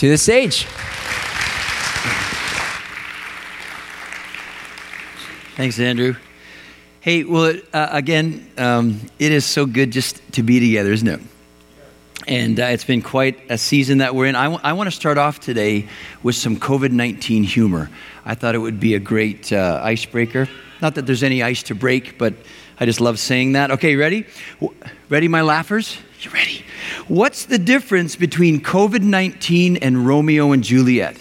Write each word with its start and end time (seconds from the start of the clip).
to 0.00 0.08
the 0.08 0.16
stage. 0.16 0.64
Thanks, 5.56 5.78
Andrew. 5.78 6.16
Hey, 7.02 7.24
well, 7.24 7.54
uh, 7.74 7.88
again, 7.92 8.50
um, 8.56 8.98
it 9.18 9.30
is 9.30 9.44
so 9.44 9.66
good 9.66 9.90
just 9.90 10.22
to 10.32 10.42
be 10.42 10.58
together, 10.58 10.90
isn't 10.90 11.06
it? 11.06 11.20
And 12.26 12.58
uh, 12.58 12.64
it's 12.64 12.84
been 12.84 13.02
quite 13.02 13.50
a 13.50 13.58
season 13.58 13.98
that 13.98 14.14
we're 14.14 14.24
in. 14.24 14.36
I, 14.36 14.44
w- 14.44 14.60
I 14.64 14.72
want 14.72 14.86
to 14.86 14.96
start 14.96 15.18
off 15.18 15.38
today 15.38 15.86
with 16.22 16.34
some 16.34 16.56
COVID 16.56 16.92
19 16.92 17.42
humor. 17.42 17.90
I 18.24 18.34
thought 18.34 18.54
it 18.54 18.58
would 18.58 18.80
be 18.80 18.94
a 18.94 19.00
great 19.00 19.52
uh, 19.52 19.82
icebreaker. 19.84 20.48
Not 20.80 20.94
that 20.94 21.04
there's 21.04 21.22
any 21.22 21.42
ice 21.42 21.62
to 21.64 21.74
break, 21.74 22.16
but 22.16 22.32
I 22.78 22.86
just 22.86 23.02
love 23.02 23.18
saying 23.18 23.52
that. 23.52 23.70
Okay, 23.72 23.96
ready? 23.96 24.24
Ready, 25.10 25.28
my 25.28 25.42
laughers? 25.42 25.98
You 26.20 26.30
ready? 26.32 26.64
What's 27.08 27.46
the 27.46 27.58
difference 27.58 28.14
between 28.14 28.60
COVID 28.60 29.02
19 29.02 29.78
and 29.78 30.06
Romeo 30.06 30.52
and 30.52 30.62
Juliet? 30.62 31.16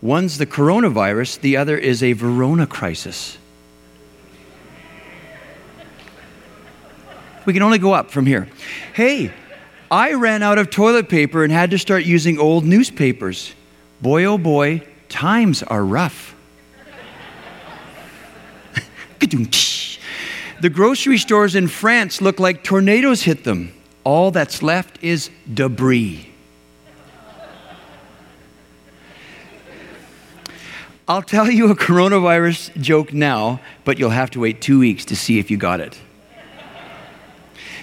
One's 0.00 0.38
the 0.38 0.46
coronavirus, 0.46 1.40
the 1.40 1.56
other 1.56 1.76
is 1.76 2.00
a 2.02 2.12
Verona 2.12 2.66
crisis. 2.66 3.38
We 7.44 7.52
can 7.52 7.62
only 7.62 7.78
go 7.78 7.92
up 7.92 8.12
from 8.12 8.24
here. 8.24 8.48
Hey, 8.94 9.32
I 9.90 10.12
ran 10.12 10.44
out 10.44 10.58
of 10.58 10.70
toilet 10.70 11.08
paper 11.08 11.42
and 11.42 11.52
had 11.52 11.72
to 11.72 11.78
start 11.78 12.04
using 12.04 12.38
old 12.38 12.64
newspapers. 12.64 13.52
Boy, 14.00 14.24
oh 14.26 14.38
boy, 14.38 14.86
times 15.08 15.64
are 15.64 15.84
rough. 15.84 16.36
the 20.62 20.70
grocery 20.70 21.18
stores 21.18 21.56
in 21.56 21.66
France 21.66 22.20
look 22.20 22.38
like 22.38 22.62
tornadoes 22.62 23.22
hit 23.22 23.42
them. 23.42 23.72
All 24.04 24.30
that's 24.30 24.62
left 24.62 25.02
is 25.02 25.28
debris. 25.52 26.30
I'll 31.08 31.22
tell 31.22 31.50
you 31.50 31.68
a 31.68 31.74
coronavirus 31.74 32.80
joke 32.80 33.12
now, 33.12 33.60
but 33.84 33.98
you'll 33.98 34.10
have 34.10 34.30
to 34.30 34.40
wait 34.40 34.60
two 34.60 34.78
weeks 34.78 35.04
to 35.06 35.16
see 35.16 35.40
if 35.40 35.50
you 35.50 35.56
got 35.56 35.80
it. 35.80 35.98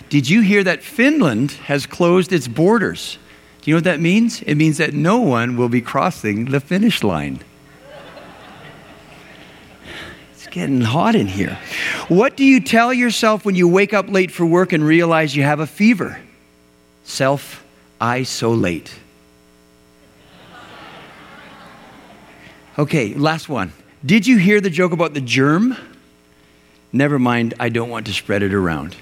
Did 0.07 0.29
you 0.29 0.39
hear 0.41 0.63
that 0.63 0.81
Finland 0.81 1.51
has 1.67 1.85
closed 1.85 2.31
its 2.31 2.47
borders? 2.47 3.17
Do 3.61 3.69
you 3.69 3.75
know 3.75 3.79
what 3.79 3.83
that 3.83 3.99
means? 3.99 4.41
It 4.43 4.55
means 4.55 4.77
that 4.77 4.93
no 4.93 5.19
one 5.19 5.57
will 5.57 5.67
be 5.67 5.81
crossing 5.81 6.45
the 6.45 6.61
finish 6.61 7.03
line. 7.03 7.41
It's 10.31 10.38
getting 10.51 10.81
hot 10.81 11.15
in 11.15 11.27
here. 11.27 11.57
What 12.07 12.37
do 12.37 12.43
you 12.43 12.59
tell 12.59 12.93
yourself 12.93 13.45
when 13.45 13.55
you 13.55 13.67
wake 13.67 13.93
up 13.93 14.09
late 14.09 14.31
for 14.31 14.45
work 14.45 14.73
and 14.73 14.83
realize 14.83 15.35
you 15.35 15.43
have 15.43 15.59
a 15.59 15.67
fever? 15.67 16.19
Self 17.03 17.63
isolate. 17.99 18.93
Okay, 22.77 23.13
last 23.13 23.49
one. 23.49 23.73
Did 24.05 24.25
you 24.25 24.37
hear 24.37 24.61
the 24.61 24.69
joke 24.69 24.93
about 24.93 25.13
the 25.13 25.21
germ? 25.21 25.75
Never 26.93 27.19
mind, 27.19 27.53
I 27.59 27.69
don't 27.69 27.89
want 27.89 28.05
to 28.07 28.13
spread 28.13 28.41
it 28.41 28.53
around. 28.53 28.95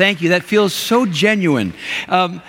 Thank 0.00 0.22
you. 0.22 0.30
That 0.30 0.44
feels 0.44 0.72
so 0.72 1.04
genuine. 1.04 1.74
Um, 2.08 2.40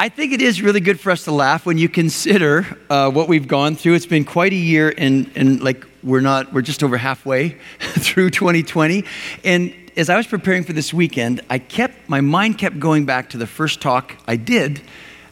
I 0.00 0.08
think 0.08 0.32
it 0.32 0.40
is 0.40 0.62
really 0.62 0.80
good 0.80 0.98
for 0.98 1.10
us 1.10 1.24
to 1.24 1.30
laugh 1.30 1.66
when 1.66 1.76
you 1.76 1.86
consider 1.86 2.66
uh, 2.88 3.10
what 3.10 3.28
we've 3.28 3.46
gone 3.46 3.76
through. 3.76 3.92
It's 3.92 4.06
been 4.06 4.24
quite 4.24 4.50
a 4.54 4.56
year, 4.56 4.94
and, 4.96 5.30
and 5.34 5.62
like 5.62 5.86
we're 6.02 6.22
not, 6.22 6.54
we're 6.54 6.62
just 6.62 6.82
over 6.82 6.96
halfway 6.96 7.50
through 7.80 8.30
2020. 8.30 9.04
And 9.44 9.74
as 9.98 10.08
I 10.08 10.16
was 10.16 10.26
preparing 10.26 10.64
for 10.64 10.72
this 10.72 10.94
weekend, 10.94 11.42
I 11.50 11.58
kept, 11.58 12.08
my 12.08 12.22
mind 12.22 12.56
kept 12.56 12.80
going 12.80 13.04
back 13.04 13.28
to 13.28 13.36
the 13.36 13.46
first 13.46 13.82
talk 13.82 14.16
I 14.26 14.36
did 14.36 14.80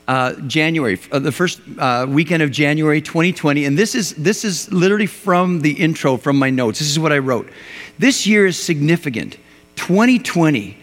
uh, 0.06 0.34
January, 0.46 1.00
uh, 1.12 1.18
the 1.18 1.32
first 1.32 1.62
uh, 1.78 2.04
weekend 2.06 2.42
of 2.42 2.50
January 2.50 3.00
2020, 3.00 3.64
and 3.64 3.78
this 3.78 3.94
is 3.94 4.16
this 4.16 4.44
is 4.44 4.70
literally 4.70 5.06
from 5.06 5.62
the 5.62 5.72
intro 5.72 6.18
from 6.18 6.38
my 6.38 6.50
notes. 6.50 6.78
This 6.78 6.90
is 6.90 6.98
what 6.98 7.10
I 7.10 7.18
wrote. 7.20 7.48
This 7.98 8.26
year 8.26 8.44
is 8.46 8.62
significant. 8.62 9.38
2020 9.76 10.76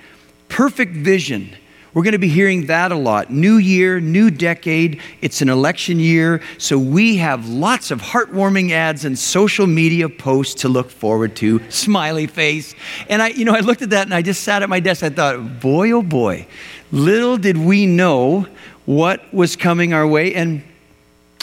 perfect 0.49 0.93
vision. 0.93 1.55
We're 1.95 2.03
going 2.03 2.11
to 2.11 2.17
be 2.17 2.27
hearing 2.27 2.65
that 2.65 2.91
a 2.91 2.95
lot. 2.95 3.31
New 3.31 3.55
year, 3.55 4.01
new 4.01 4.29
decade. 4.29 4.99
It's 5.21 5.41
an 5.41 5.47
election 5.47 5.97
year. 5.97 6.41
So 6.57 6.77
we 6.77 7.15
have 7.17 7.47
lots 7.47 7.89
of 7.89 8.01
heartwarming 8.01 8.71
ads 8.71 9.05
and 9.05 9.17
social 9.17 9.65
media 9.65 10.09
posts 10.09 10.61
to 10.63 10.67
look 10.67 10.91
forward 10.91 11.37
to. 11.37 11.61
Smiley 11.71 12.27
face. 12.27 12.75
And 13.07 13.21
I, 13.21 13.29
you 13.29 13.45
know, 13.45 13.55
I 13.55 13.61
looked 13.61 13.81
at 13.81 13.91
that 13.91 14.07
and 14.07 14.13
I 14.13 14.21
just 14.21 14.43
sat 14.43 14.61
at 14.61 14.67
my 14.67 14.81
desk. 14.81 15.03
I 15.03 15.09
thought, 15.09 15.61
boy, 15.61 15.91
oh 15.91 16.01
boy, 16.01 16.47
little 16.91 17.37
did 17.37 17.55
we 17.55 17.85
know 17.85 18.45
what 18.83 19.33
was 19.33 19.55
coming 19.55 19.93
our 19.93 20.05
way. 20.05 20.35
And 20.35 20.63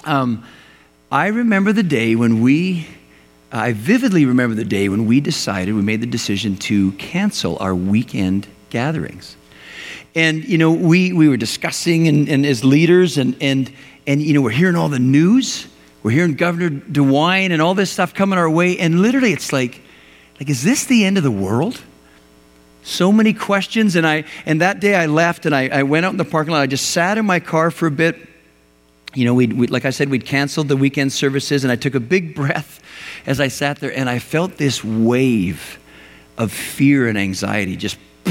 um, 0.04 0.44
I 1.10 1.28
remember 1.28 1.72
the 1.72 1.82
day 1.82 2.14
when 2.14 2.42
we, 2.42 2.86
I 3.50 3.72
vividly 3.72 4.26
remember 4.26 4.54
the 4.54 4.66
day 4.66 4.90
when 4.90 5.06
we 5.06 5.18
decided, 5.18 5.74
we 5.74 5.80
made 5.80 6.02
the 6.02 6.06
decision 6.06 6.56
to 6.56 6.92
cancel 6.92 7.56
our 7.58 7.74
weekend 7.74 8.48
gatherings. 8.68 9.38
And, 10.14 10.44
you 10.44 10.58
know, 10.58 10.72
we, 10.72 11.12
we 11.12 11.28
were 11.28 11.36
discussing 11.36 12.06
and, 12.06 12.28
and 12.28 12.44
as 12.44 12.64
leaders, 12.64 13.16
and, 13.16 13.36
and, 13.40 13.72
and, 14.06 14.22
you 14.22 14.34
know, 14.34 14.42
we're 14.42 14.50
hearing 14.50 14.76
all 14.76 14.88
the 14.88 14.98
news. 14.98 15.66
We're 16.02 16.10
hearing 16.10 16.34
Governor 16.34 16.70
DeWine 16.70 17.50
and 17.50 17.62
all 17.62 17.74
this 17.74 17.90
stuff 17.90 18.12
coming 18.12 18.38
our 18.38 18.50
way. 18.50 18.78
And 18.78 19.00
literally, 19.00 19.32
it's 19.32 19.52
like, 19.52 19.80
like, 20.38 20.50
is 20.50 20.62
this 20.62 20.84
the 20.84 21.04
end 21.04 21.16
of 21.16 21.22
the 21.22 21.30
world? 21.30 21.80
So 22.82 23.12
many 23.12 23.32
questions. 23.32 23.96
And, 23.96 24.06
I, 24.06 24.24
and 24.44 24.60
that 24.60 24.80
day 24.80 24.96
I 24.96 25.06
left 25.06 25.46
and 25.46 25.54
I, 25.54 25.68
I 25.68 25.82
went 25.84 26.04
out 26.04 26.10
in 26.10 26.16
the 26.18 26.24
parking 26.24 26.52
lot. 26.52 26.60
I 26.60 26.66
just 26.66 26.90
sat 26.90 27.16
in 27.16 27.24
my 27.24 27.40
car 27.40 27.70
for 27.70 27.86
a 27.86 27.90
bit. 27.90 28.16
You 29.14 29.24
know, 29.24 29.34
we, 29.34 29.46
like 29.46 29.84
I 29.84 29.90
said, 29.90 30.08
we'd 30.10 30.26
canceled 30.26 30.68
the 30.68 30.76
weekend 30.76 31.12
services. 31.12 31.64
And 31.64 31.72
I 31.72 31.76
took 31.76 31.94
a 31.94 32.00
big 32.00 32.34
breath 32.34 32.80
as 33.24 33.40
I 33.40 33.48
sat 33.48 33.78
there. 33.78 33.96
And 33.96 34.10
I 34.10 34.18
felt 34.18 34.56
this 34.58 34.82
wave 34.84 35.78
of 36.36 36.52
fear 36.52 37.08
and 37.08 37.16
anxiety 37.16 37.76
just 37.76 37.98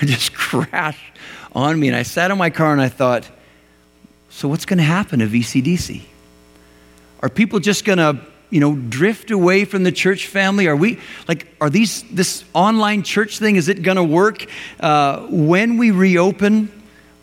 just 0.00 0.34
crashed 0.34 1.13
on 1.54 1.78
me. 1.78 1.88
And 1.88 1.96
I 1.96 2.02
sat 2.02 2.30
in 2.30 2.38
my 2.38 2.50
car 2.50 2.72
and 2.72 2.80
I 2.80 2.88
thought, 2.88 3.28
so 4.30 4.48
what's 4.48 4.64
going 4.64 4.78
to 4.78 4.84
happen 4.84 5.20
to 5.20 5.26
VCDC? 5.26 6.02
Are 7.20 7.28
people 7.28 7.60
just 7.60 7.84
going 7.84 7.98
to, 7.98 8.18
you 8.50 8.60
know, 8.60 8.74
drift 8.74 9.30
away 9.30 9.64
from 9.64 9.84
the 9.84 9.92
church 9.92 10.26
family? 10.26 10.66
Are 10.66 10.76
we, 10.76 10.98
like, 11.28 11.46
are 11.60 11.70
these, 11.70 12.02
this 12.10 12.44
online 12.52 13.02
church 13.02 13.38
thing, 13.38 13.56
is 13.56 13.68
it 13.68 13.82
going 13.82 13.96
to 13.96 14.04
work? 14.04 14.46
Uh, 14.80 15.26
when 15.30 15.78
we 15.78 15.90
reopen, 15.90 16.70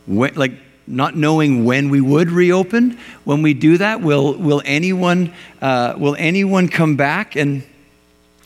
when, 0.08 0.34
like, 0.36 0.54
not 0.88 1.16
knowing 1.16 1.66
when 1.66 1.90
we 1.90 2.02
would 2.02 2.30
reopen, 2.32 2.98
when 3.24 3.42
we 3.42 3.54
do 3.54 3.78
that, 3.78 4.02
will, 4.02 4.34
will, 4.38 4.62
anyone, 4.66 5.34
uh, 5.62 5.96
will 5.98 6.16
anyone 6.18 6.68
come 6.68 6.96
back? 6.96 7.36
And 7.36 7.64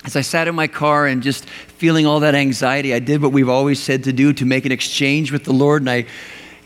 as 0.04 0.16
I 0.16 0.22
sat 0.22 0.48
in 0.48 0.56
my 0.56 0.68
car 0.68 1.08
and 1.08 1.24
just 1.24 1.46
feeling 1.78 2.06
all 2.06 2.22
that 2.22 2.36
anxiety, 2.36 2.94
I 2.94 3.00
did 3.00 3.22
what 3.22 3.32
we've 3.32 3.50
always 3.50 3.82
said 3.82 4.06
to 4.06 4.14
do 4.14 4.34
to 4.34 4.46
make 4.46 4.66
an 4.66 4.72
exchange 4.72 5.32
with 5.32 5.44
the 5.44 5.54
Lord. 5.54 5.82
And 5.82 5.90
I 5.90 6.06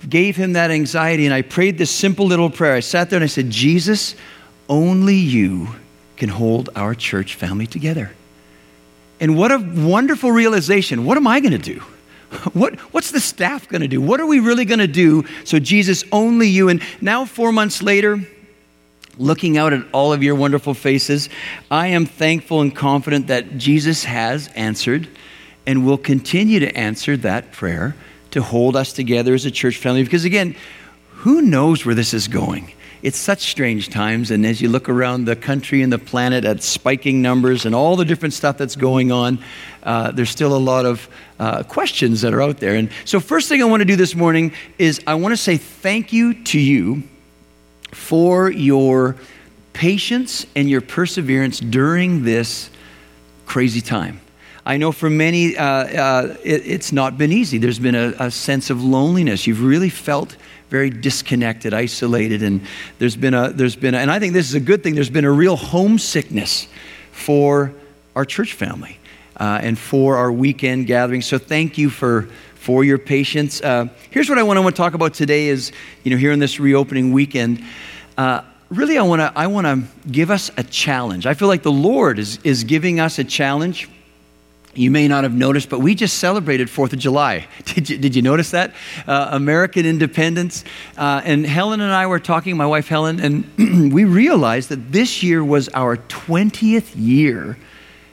gave 0.08 0.36
him 0.36 0.54
that 0.54 0.72
anxiety 0.72 1.26
and 1.26 1.34
I 1.34 1.42
prayed 1.42 1.78
this 1.78 1.92
simple 1.92 2.26
little 2.26 2.50
prayer. 2.50 2.76
I 2.76 2.80
sat 2.80 3.10
there 3.10 3.18
and 3.18 3.24
I 3.24 3.28
said, 3.28 3.50
Jesus, 3.50 4.16
only 4.68 5.16
you 5.16 5.70
can 6.18 6.30
hold 6.30 6.70
our 6.76 6.94
church 6.94 7.36
family 7.36 7.66
together. 7.66 8.12
And 9.20 9.38
what 9.38 9.52
a 9.52 9.58
wonderful 9.58 10.32
realization. 10.32 11.06
What 11.06 11.18
am 11.18 11.28
I 11.28 11.40
going 11.40 11.52
to 11.52 11.58
do? 11.58 11.82
What, 12.54 12.76
what's 12.94 13.10
the 13.10 13.20
staff 13.20 13.68
going 13.68 13.82
to 13.82 13.88
do? 13.88 14.00
What 14.00 14.20
are 14.20 14.26
we 14.28 14.40
really 14.40 14.64
going 14.64 14.80
to 14.80 14.88
do? 14.88 15.26
So, 15.46 15.58
Jesus, 15.58 16.04
only 16.12 16.48
you. 16.48 16.70
And 16.70 16.80
now, 17.02 17.26
four 17.26 17.52
months 17.52 17.82
later, 17.82 18.24
looking 19.20 19.58
out 19.58 19.74
at 19.74 19.86
all 19.92 20.14
of 20.14 20.24
your 20.24 20.34
wonderful 20.34 20.74
faces, 20.74 21.30
I 21.70 21.88
am 21.88 22.06
thankful 22.06 22.62
and 22.62 22.74
confident 22.76 23.28
that 23.28 23.58
Jesus 23.58 24.06
has 24.06 24.48
answered 24.56 25.08
and 25.68 25.86
will 25.86 25.98
continue 25.98 26.60
to 26.62 26.76
answer 26.76 27.18
that 27.18 27.52
prayer 27.52 27.96
to 28.32 28.42
hold 28.42 28.76
us 28.76 28.94
together 28.94 29.34
as 29.34 29.46
a 29.46 29.52
church 29.52 29.78
family. 29.78 30.04
Because 30.04 30.24
again, 30.24 30.56
who 31.12 31.42
knows 31.42 31.86
where 31.86 31.94
this 31.94 32.14
is 32.14 32.28
going? 32.28 32.72
It's 33.02 33.18
such 33.18 33.42
strange 33.50 33.90
times, 33.90 34.30
and 34.30 34.46
as 34.46 34.62
you 34.62 34.68
look 34.68 34.90
around 34.90 35.24
the 35.24 35.36
country 35.36 35.82
and 35.82 35.92
the 35.92 36.00
planet 36.00 36.44
at 36.44 36.62
spiking 36.62 37.22
numbers 37.22 37.66
and 37.66 37.74
all 37.74 37.96
the 37.96 38.04
different 38.04 38.34
stuff 38.34 38.58
that's 38.58 38.76
going 38.76 39.10
on, 39.10 39.40
uh, 39.84 40.12
there's 40.12 40.30
still 40.30 40.56
a 40.56 40.60
lot 40.60 40.86
of 40.86 41.08
uh, 41.40 41.64
questions 41.64 42.22
that 42.22 42.34
are 42.34 42.42
out 42.42 42.58
there. 42.58 42.76
And 42.76 42.90
so, 43.06 43.22
first 43.22 43.48
thing 43.48 43.62
I 43.62 43.66
want 43.66 43.80
to 43.80 43.86
do 43.86 43.96
this 43.96 44.16
morning 44.16 44.52
is 44.78 45.00
I 45.08 45.16
want 45.16 45.32
to 45.32 45.38
say 45.38 45.56
thank 45.56 46.12
you 46.12 46.44
to 46.46 46.60
you 46.60 47.04
for 47.92 48.52
your 48.52 49.16
patience 49.74 50.46
and 50.56 50.70
your 50.70 50.82
perseverance 50.82 51.60
during 51.60 52.24
this 52.24 52.70
crazy 53.46 53.82
time. 53.82 54.20
I 54.66 54.78
know 54.78 54.92
for 54.92 55.10
many, 55.10 55.58
uh, 55.58 55.66
uh, 55.66 56.38
it, 56.44 56.68
it's 56.68 56.92
not 56.92 57.18
been 57.18 57.32
easy. 57.32 57.58
There's 57.58 57.80
been 57.80 57.96
a, 57.96 58.14
a, 58.20 58.30
sense 58.30 58.70
of 58.70 58.84
loneliness. 58.84 59.48
You've 59.48 59.64
really 59.64 59.90
felt 59.90 60.36
very 60.70 60.90
disconnected, 60.90 61.74
isolated, 61.74 62.44
and 62.44 62.62
there's 63.00 63.16
been 63.16 63.34
a, 63.34 63.50
there's 63.50 63.76
been, 63.76 63.96
a, 63.96 63.98
and 63.98 64.12
I 64.12 64.20
think 64.20 64.34
this 64.34 64.48
is 64.48 64.54
a 64.54 64.60
good 64.60 64.84
thing. 64.84 64.94
There's 64.96 65.10
been 65.10 65.26
a 65.26 65.32
real 65.32 65.56
homesickness 65.56 66.68
for 67.12 67.74
our 68.16 68.26
church 68.26 68.54
family 68.54 69.00
uh, 69.38 69.60
and 69.64 69.80
for 69.80 70.18
our 70.18 70.32
weekend 70.32 70.86
gatherings. 70.86 71.26
So 71.26 71.38
thank 71.38 71.78
you 71.78 71.90
for 71.90 72.30
for 72.60 72.84
your 72.84 72.98
patience. 72.98 73.62
Uh, 73.62 73.88
here's 74.12 74.28
what 74.28 74.38
I 74.38 74.44
want 74.44 74.64
to 74.64 74.72
talk 74.72 74.94
about 74.94 75.14
today 75.14 75.48
is, 75.48 75.72
you 76.04 76.12
know, 76.12 76.18
here 76.18 76.32
in 76.32 76.40
this 76.40 76.60
reopening 76.60 77.14
weekend. 77.14 77.64
Uh, 78.18 78.42
really, 78.70 78.98
I 78.98 79.04
want 79.04 79.22
to 79.22 79.32
I 79.34 79.48
want 79.48 79.66
to 79.66 80.10
give 80.12 80.30
us 80.30 80.52
a 80.58 80.64
challenge. 80.64 81.26
I 81.26 81.34
feel 81.34 81.48
like 81.48 81.64
the 81.64 81.72
Lord 81.72 82.20
is, 82.20 82.38
is 82.44 82.66
giving 82.66 83.00
us 83.00 83.18
a 83.18 83.24
challenge. 83.24 83.90
You 84.76 84.92
may 84.92 85.08
not 85.08 85.24
have 85.24 85.34
noticed, 85.34 85.70
but 85.70 85.80
we 85.80 85.96
just 85.96 86.20
celebrated 86.20 86.68
4th 86.68 86.94
of 86.94 87.00
July. 87.00 87.48
Did 87.66 87.90
you, 87.90 87.98
did 87.98 88.16
you 88.16 88.22
notice 88.22 88.52
that? 88.52 88.76
Uh, 89.08 89.30
American 89.32 89.86
independence. 89.86 90.64
Uh, 90.96 91.22
and 91.24 91.46
Helen 91.46 91.82
and 91.82 91.92
I 91.92 92.06
were 92.06 92.20
talking, 92.20 92.56
my 92.56 92.68
wife 92.68 92.88
Helen, 92.88 93.20
and 93.20 93.92
we 93.94 94.06
realized 94.06 94.70
that 94.70 94.92
this 94.92 95.24
year 95.24 95.44
was 95.44 95.70
our 95.70 95.98
20th 95.98 96.92
year 96.96 97.58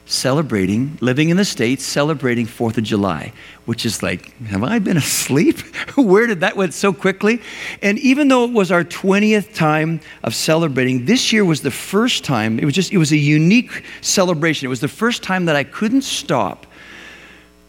celebrating, 0.06 0.96
living 1.00 1.30
in 1.30 1.36
the 1.36 1.44
States, 1.44 1.84
celebrating 1.84 2.46
4th 2.46 2.78
of 2.78 2.84
July, 2.84 3.32
which 3.64 3.84
is 3.84 4.02
like, 4.02 4.40
have 4.46 4.62
I 4.62 4.78
been 4.78 4.96
asleep? 4.96 5.58
Where 5.96 6.28
did 6.28 6.40
that 6.40 6.56
went 6.56 6.74
so 6.74 6.92
quickly? 6.92 7.42
And 7.82 7.98
even 7.98 8.28
though 8.28 8.44
it 8.44 8.52
was 8.52 8.70
our 8.70 8.84
20th 8.84 9.52
time 9.52 10.00
of 10.22 10.34
celebrating, 10.34 11.06
this 11.06 11.32
year 11.32 11.44
was 11.44 11.60
the 11.62 11.72
first 11.72 12.24
time, 12.24 12.58
it 12.60 12.64
was 12.64 12.74
just, 12.74 12.92
it 12.92 12.98
was 12.98 13.12
a 13.12 13.16
unique 13.16 13.84
celebration. 14.00 14.66
It 14.66 14.70
was 14.70 14.80
the 14.80 14.88
first 14.88 15.24
time 15.24 15.46
that 15.46 15.56
I 15.56 15.64
couldn't 15.64 16.02
stop 16.02 16.66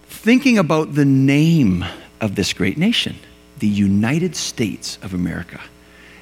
thinking 0.06 0.60
about 0.60 0.94
the 0.94 1.06
name 1.06 1.84
of 2.22 2.36
this 2.36 2.54
great 2.54 2.78
nation, 2.78 3.16
the 3.58 3.68
United 3.68 4.36
States 4.36 5.00
of 5.02 5.14
America. 5.14 5.60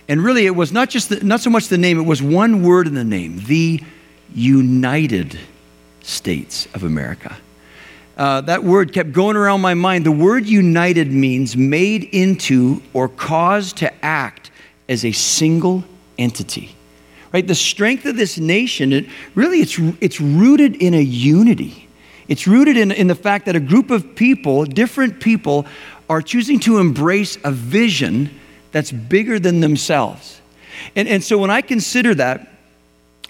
And 0.08 0.24
really, 0.24 0.46
it 0.46 0.56
was 0.56 0.72
not 0.72 0.90
just 0.90 1.10
the, 1.10 1.24
not 1.24 1.42
so 1.42 1.50
much 1.50 1.68
the 1.68 1.78
name; 1.80 2.00
it 2.00 2.06
was 2.06 2.22
one 2.22 2.62
word 2.62 2.86
in 2.86 2.94
the 2.94 3.04
name: 3.04 3.42
the 3.46 3.82
United 4.36 5.40
States 6.06 6.68
of 6.74 6.84
America. 6.84 7.36
Uh, 8.16 8.42
that 8.42 8.64
word 8.64 8.94
kept 8.94 9.12
going 9.12 9.36
around 9.36 9.62
my 9.62 9.74
mind. 9.74 10.06
The 10.06 10.12
word 10.12 10.46
united 10.46 11.12
means 11.12 11.58
made 11.58 12.04
into 12.04 12.82
or 12.94 13.10
caused 13.10 13.78
to 13.78 14.06
act 14.06 14.52
as 14.88 15.04
a 15.04 15.12
single 15.12 15.84
entity. 16.18 16.76
Right? 17.34 17.46
The 17.46 17.56
strength 17.56 18.06
of 18.06 18.16
this 18.16 18.38
nation, 18.38 18.94
it, 18.94 19.08
really, 19.34 19.60
it's, 19.60 19.78
it's 20.00 20.22
rooted 20.22 20.76
in 20.76 20.94
a 20.94 21.02
unity. 21.02 21.90
It's 22.28 22.48
rooted 22.48 22.78
in, 22.78 22.92
in 22.92 23.08
the 23.08 23.16
fact 23.16 23.48
that 23.48 23.56
a 23.56 23.60
group 23.60 23.92
of 23.92 24.16
people, 24.16 24.64
different 24.64 25.20
people, 25.20 25.66
are 26.10 26.22
choosing 26.22 26.60
to 26.62 26.78
embrace 26.78 27.38
a 27.44 27.52
vision 27.52 28.30
that's 28.72 28.92
bigger 28.92 29.40
than 29.40 29.60
themselves. 29.60 30.40
And, 30.96 31.08
and 31.08 31.24
so 31.24 31.38
when 31.38 31.50
I 31.50 31.62
consider 31.62 32.16
that, 32.16 32.55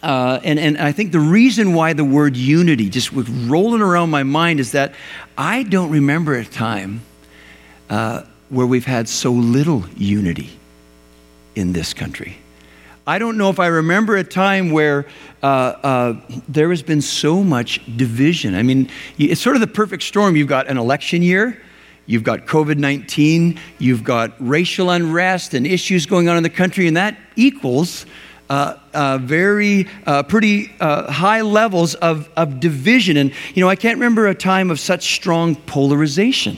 uh, 0.06 0.40
and, 0.44 0.60
and 0.60 0.78
I 0.78 0.92
think 0.92 1.12
the 1.12 1.20
reason 1.20 1.74
why 1.74 1.94
the 1.94 2.04
word 2.04 2.38
unity 2.38 2.92
just 2.92 3.12
was 3.12 3.28
rolling 3.28 3.82
around 3.82 4.12
my 4.12 4.22
mind 4.22 4.60
is 4.60 4.74
that 4.74 4.94
I 5.36 5.64
don't 5.64 5.90
remember 5.90 6.36
a 6.36 6.46
time 6.46 7.02
uh, 7.90 8.22
where 8.50 8.68
we've 8.68 8.86
had 8.86 9.10
so 9.10 9.32
little 9.32 9.84
unity 9.98 10.60
in 11.56 11.74
this 11.74 11.96
country. 11.96 12.38
I 13.08 13.18
don't 13.18 13.36
know 13.36 13.50
if 13.50 13.60
I 13.60 13.66
remember 13.66 14.16
a 14.16 14.24
time 14.24 14.70
where 14.70 15.08
uh, 15.42 15.46
uh, 15.46 16.22
there 16.48 16.70
has 16.70 16.84
been 16.84 17.02
so 17.02 17.44
much 17.44 17.82
division. 17.98 18.54
I 18.54 18.62
mean, 18.62 18.92
it's 19.18 19.42
sort 19.42 19.56
of 19.56 19.60
the 19.60 19.68
perfect 19.68 20.04
storm. 20.04 20.36
You've 20.36 20.48
got 20.48 20.68
an 20.68 20.78
election 20.78 21.24
year, 21.24 21.60
you've 22.06 22.24
got 22.24 22.46
COVID 22.46 22.78
19, 22.78 23.60
you've 23.80 24.04
got 24.04 24.34
racial 24.40 24.92
unrest 24.92 25.56
and 25.56 25.66
issues 25.66 26.06
going 26.06 26.30
on 26.30 26.38
in 26.38 26.44
the 26.44 26.50
country, 26.52 26.86
and 26.86 26.96
that 26.96 27.18
equals 27.36 28.06
uh, 28.50 28.76
uh, 28.94 29.18
very, 29.20 29.88
uh, 30.06 30.24
pretty 30.24 30.72
uh, 30.80 31.12
high 31.12 31.42
levels 31.42 31.96
of, 31.96 32.30
of 32.36 32.60
division. 32.60 33.18
And, 33.18 33.34
you 33.54 33.62
know, 33.62 33.70
I 33.70 33.76
can't 33.76 33.98
remember 33.98 34.28
a 34.28 34.36
time 34.36 34.72
of 34.72 34.80
such 34.80 35.16
strong 35.16 35.56
polarization 35.56 36.58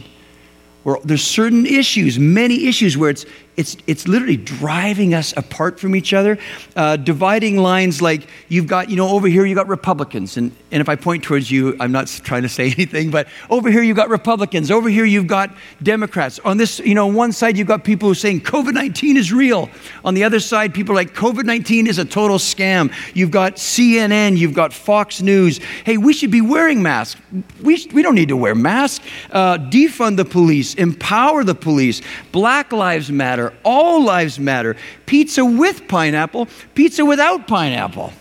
where 0.84 0.98
there's 1.04 1.24
certain 1.24 1.66
issues, 1.66 2.18
many 2.18 2.68
issues 2.68 2.98
where 2.98 3.10
it's, 3.10 3.26
it's, 3.58 3.76
it's 3.88 4.08
literally 4.08 4.38
driving 4.38 5.16
us 5.16 5.34
apart 5.36 5.80
from 5.80 5.96
each 5.96 6.14
other, 6.14 6.38
uh, 6.76 6.96
dividing 6.96 7.58
lines 7.58 8.04
like 8.04 8.28
you've 8.50 8.68
got, 8.68 8.88
you 8.88 8.96
know, 8.96 9.10
over 9.10 9.28
here 9.28 9.46
you've 9.46 9.58
got 9.58 9.68
Republicans. 9.68 10.38
And, 10.38 10.56
and 10.72 10.80
if 10.80 10.88
I 10.88 10.96
point 10.96 11.24
towards 11.24 11.50
you, 11.50 11.76
I'm 11.80 11.92
not 11.92 12.08
trying 12.24 12.44
to 12.44 12.50
say 12.50 12.66
anything, 12.66 13.10
but 13.10 13.28
over 13.50 13.72
here 13.72 13.82
you've 13.82 13.98
got 13.98 14.10
Republicans. 14.10 14.70
Over 14.70 14.90
here 14.90 15.06
you've 15.06 15.26
got 15.26 15.50
Democrats. 15.82 16.38
On 16.46 16.58
this, 16.58 16.78
you 16.80 16.94
know, 16.94 17.08
one 17.08 17.32
side 17.32 17.58
you've 17.58 17.68
got 17.68 17.84
people 17.84 18.08
who 18.08 18.12
are 18.12 18.16
saying 18.16 18.42
COVID 18.42 18.74
19 18.74 19.18
is 19.18 19.34
real. 19.34 19.72
On 20.06 20.14
the 20.14 20.24
other 20.24 20.40
side, 20.40 20.72
people 20.72 20.94
are 20.94 20.98
like 20.98 21.16
COVID 21.16 21.46
19 21.46 21.88
is 21.88 21.98
a 21.98 22.06
total 22.06 22.38
scam. 22.38 22.94
You've 23.16 23.32
got 23.32 23.56
CNN, 23.56 24.38
you've 24.38 24.54
got 24.54 24.72
Fox 24.72 25.20
News. 25.20 25.60
Hey, 25.84 25.98
we 25.98 26.14
should 26.14 26.32
be 26.32 26.42
wearing 26.42 26.84
masks. 26.84 27.20
We, 27.64 27.88
we 27.92 28.04
don't 28.04 28.16
need 28.16 28.30
to 28.30 28.38
wear 28.38 28.54
masks. 28.54 29.04
Uh, 29.32 29.58
defund 29.58 30.18
the 30.18 30.26
police, 30.26 30.67
empower 30.76 31.44
the 31.44 31.56
police. 31.56 32.02
Black 32.32 32.72
Lives 32.72 33.12
Matter 33.12 33.28
matter. 33.28 33.54
All 33.64 34.04
lives 34.04 34.40
matter. 34.40 34.76
Pizza 35.06 35.44
with 35.44 35.88
pineapple, 35.88 36.48
pizza 36.76 37.04
without 37.04 37.48
pineapple. 37.48 38.14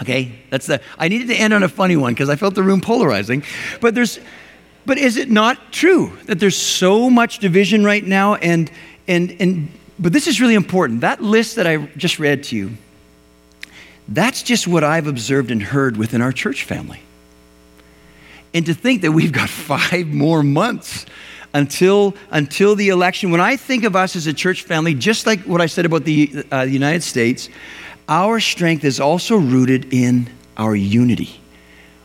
Okay, 0.00 0.38
that's 0.50 0.66
the. 0.66 0.80
I 0.98 1.08
needed 1.08 1.28
to 1.28 1.34
end 1.34 1.54
on 1.54 1.62
a 1.62 1.68
funny 1.68 1.96
one 1.96 2.12
because 2.12 2.28
I 2.28 2.36
felt 2.36 2.54
the 2.54 2.62
room 2.62 2.80
polarizing. 2.80 3.42
But 3.80 3.94
there's, 3.94 4.20
but 4.84 4.98
is 4.98 5.16
it 5.16 5.30
not 5.30 5.72
true 5.72 6.16
that 6.26 6.38
there's 6.38 6.56
so 6.56 7.08
much 7.08 7.38
division 7.38 7.82
right 7.82 8.04
now? 8.04 8.34
And 8.34 8.70
and 9.08 9.34
and 9.40 9.70
but 9.98 10.12
this 10.12 10.26
is 10.26 10.40
really 10.40 10.54
important. 10.54 11.00
That 11.00 11.22
list 11.22 11.56
that 11.56 11.66
I 11.66 11.78
just 11.96 12.18
read 12.18 12.44
to 12.44 12.56
you. 12.56 12.72
That's 14.06 14.42
just 14.42 14.68
what 14.68 14.84
I've 14.84 15.06
observed 15.06 15.50
and 15.50 15.62
heard 15.62 15.96
within 15.96 16.20
our 16.20 16.30
church 16.30 16.64
family. 16.64 17.00
And 18.56 18.64
to 18.64 18.72
think 18.72 19.02
that 19.02 19.12
we've 19.12 19.32
got 19.32 19.50
five 19.70 20.06
more 20.06 20.42
months 20.42 21.04
until, 21.52 22.14
until 22.30 22.74
the 22.74 22.88
election. 22.88 23.30
When 23.30 23.40
I 23.40 23.56
think 23.56 23.84
of 23.84 23.94
us 23.94 24.16
as 24.16 24.26
a 24.26 24.32
church 24.32 24.62
family, 24.62 24.94
just 24.94 25.26
like 25.26 25.40
what 25.40 25.60
I 25.60 25.66
said 25.66 25.84
about 25.84 26.04
the, 26.04 26.42
uh, 26.50 26.64
the 26.64 26.70
United 26.70 27.02
States, 27.02 27.50
our 28.08 28.40
strength 28.40 28.82
is 28.82 28.98
also 28.98 29.36
rooted 29.36 29.92
in 29.92 30.30
our 30.56 30.74
unity. 30.74 31.38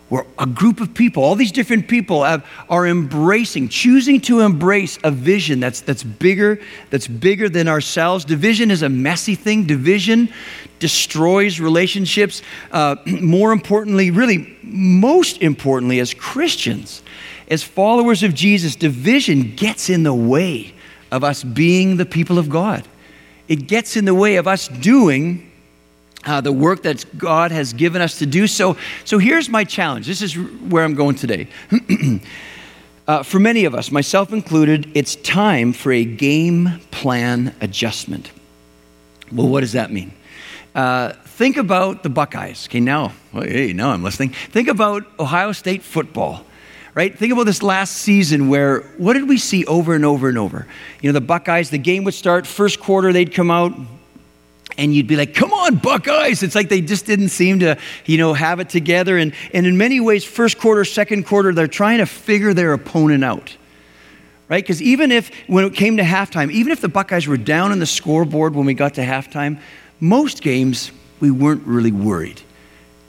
Where 0.09 0.25
a 0.37 0.45
group 0.45 0.81
of 0.81 0.93
people, 0.93 1.23
all 1.23 1.35
these 1.35 1.53
different 1.53 1.87
people, 1.87 2.25
have, 2.25 2.45
are 2.67 2.85
embracing, 2.85 3.69
choosing 3.69 4.19
to 4.21 4.41
embrace 4.41 4.99
a 5.05 5.11
vision 5.11 5.61
that's, 5.61 5.79
that's 5.79 6.03
bigger, 6.03 6.59
that's 6.89 7.07
bigger 7.07 7.47
than 7.47 7.69
ourselves. 7.69 8.25
Division 8.25 8.71
is 8.71 8.81
a 8.81 8.89
messy 8.89 9.35
thing. 9.35 9.65
Division 9.65 10.27
destroys 10.81 11.61
relationships. 11.61 12.41
Uh, 12.71 12.97
more 13.05 13.53
importantly, 13.53 14.11
really, 14.11 14.57
most 14.63 15.41
importantly, 15.41 16.01
as 16.01 16.13
Christians, 16.13 17.01
as 17.47 17.63
followers 17.63 18.23
of 18.23 18.33
Jesus, 18.33 18.75
division 18.75 19.55
gets 19.55 19.89
in 19.89 20.03
the 20.03 20.13
way 20.13 20.73
of 21.11 21.23
us 21.23 21.43
being 21.43 21.95
the 21.95 22.05
people 22.05 22.37
of 22.37 22.49
God. 22.49 22.85
It 23.47 23.67
gets 23.67 23.95
in 23.95 24.05
the 24.05 24.15
way 24.15 24.35
of 24.35 24.47
us 24.47 24.67
doing 24.67 25.49
uh, 26.25 26.41
the 26.41 26.51
work 26.51 26.83
that 26.83 27.05
God 27.17 27.51
has 27.51 27.73
given 27.73 28.01
us 28.01 28.19
to 28.19 28.25
do. 28.25 28.47
So, 28.47 28.77
so 29.05 29.17
here's 29.17 29.49
my 29.49 29.63
challenge. 29.63 30.07
This 30.07 30.21
is 30.21 30.37
where 30.37 30.83
I'm 30.83 30.93
going 30.93 31.15
today. 31.15 31.47
uh, 33.07 33.23
for 33.23 33.39
many 33.39 33.65
of 33.65 33.75
us, 33.75 33.91
myself 33.91 34.31
included, 34.31 34.89
it's 34.93 35.15
time 35.17 35.73
for 35.73 35.91
a 35.91 36.05
game 36.05 36.79
plan 36.91 37.55
adjustment. 37.59 38.31
Well, 39.31 39.47
what 39.47 39.61
does 39.61 39.73
that 39.73 39.91
mean? 39.91 40.13
Uh, 40.73 41.13
think 41.25 41.57
about 41.57 42.03
the 42.03 42.09
Buckeyes. 42.09 42.67
Okay, 42.67 42.79
now, 42.79 43.13
hey, 43.33 43.73
now 43.73 43.89
I'm 43.89 44.03
listening. 44.03 44.29
Think 44.29 44.67
about 44.67 45.05
Ohio 45.19 45.51
State 45.51 45.83
football 45.83 46.45
right? 46.93 47.17
Think 47.17 47.31
about 47.31 47.45
this 47.45 47.63
last 47.63 47.97
season 47.97 48.49
where 48.49 48.81
what 48.97 49.13
did 49.13 49.27
we 49.27 49.37
see 49.37 49.65
over 49.65 49.95
and 49.95 50.05
over 50.05 50.27
and 50.29 50.37
over? 50.37 50.67
You 51.01 51.09
know, 51.09 51.13
the 51.13 51.25
Buckeyes, 51.25 51.69
the 51.69 51.77
game 51.77 52.03
would 52.03 52.13
start, 52.13 52.45
first 52.45 52.79
quarter, 52.79 53.13
they'd 53.13 53.33
come 53.33 53.49
out, 53.49 53.73
and 54.77 54.93
you'd 54.93 55.07
be 55.07 55.15
like, 55.15 55.33
come 55.33 55.53
on, 55.53 55.75
Buckeyes. 55.75 56.43
It's 56.43 56.55
like 56.55 56.69
they 56.69 56.81
just 56.81 57.05
didn't 57.05 57.29
seem 57.29 57.59
to, 57.59 57.77
you 58.05 58.17
know, 58.17 58.33
have 58.33 58.59
it 58.59 58.69
together. 58.69 59.17
And, 59.17 59.33
and 59.53 59.65
in 59.65 59.77
many 59.77 59.99
ways, 59.99 60.23
first 60.23 60.57
quarter, 60.57 60.85
second 60.85 61.25
quarter, 61.25 61.53
they're 61.53 61.67
trying 61.67 61.99
to 61.99 62.05
figure 62.05 62.53
their 62.53 62.73
opponent 62.73 63.23
out. 63.23 63.55
Right? 64.49 64.63
Because 64.63 64.81
even 64.81 65.11
if, 65.11 65.31
when 65.47 65.63
it 65.63 65.73
came 65.75 65.95
to 65.97 66.03
halftime, 66.03 66.51
even 66.51 66.73
if 66.73 66.81
the 66.81 66.89
Buckeyes 66.89 67.25
were 67.25 67.37
down 67.37 67.71
on 67.71 67.79
the 67.79 67.85
scoreboard 67.85 68.53
when 68.53 68.65
we 68.65 68.73
got 68.73 68.95
to 68.95 69.01
halftime, 69.01 69.61
most 70.01 70.41
games 70.41 70.91
we 71.21 71.31
weren't 71.31 71.65
really 71.65 71.91
worried. 71.93 72.41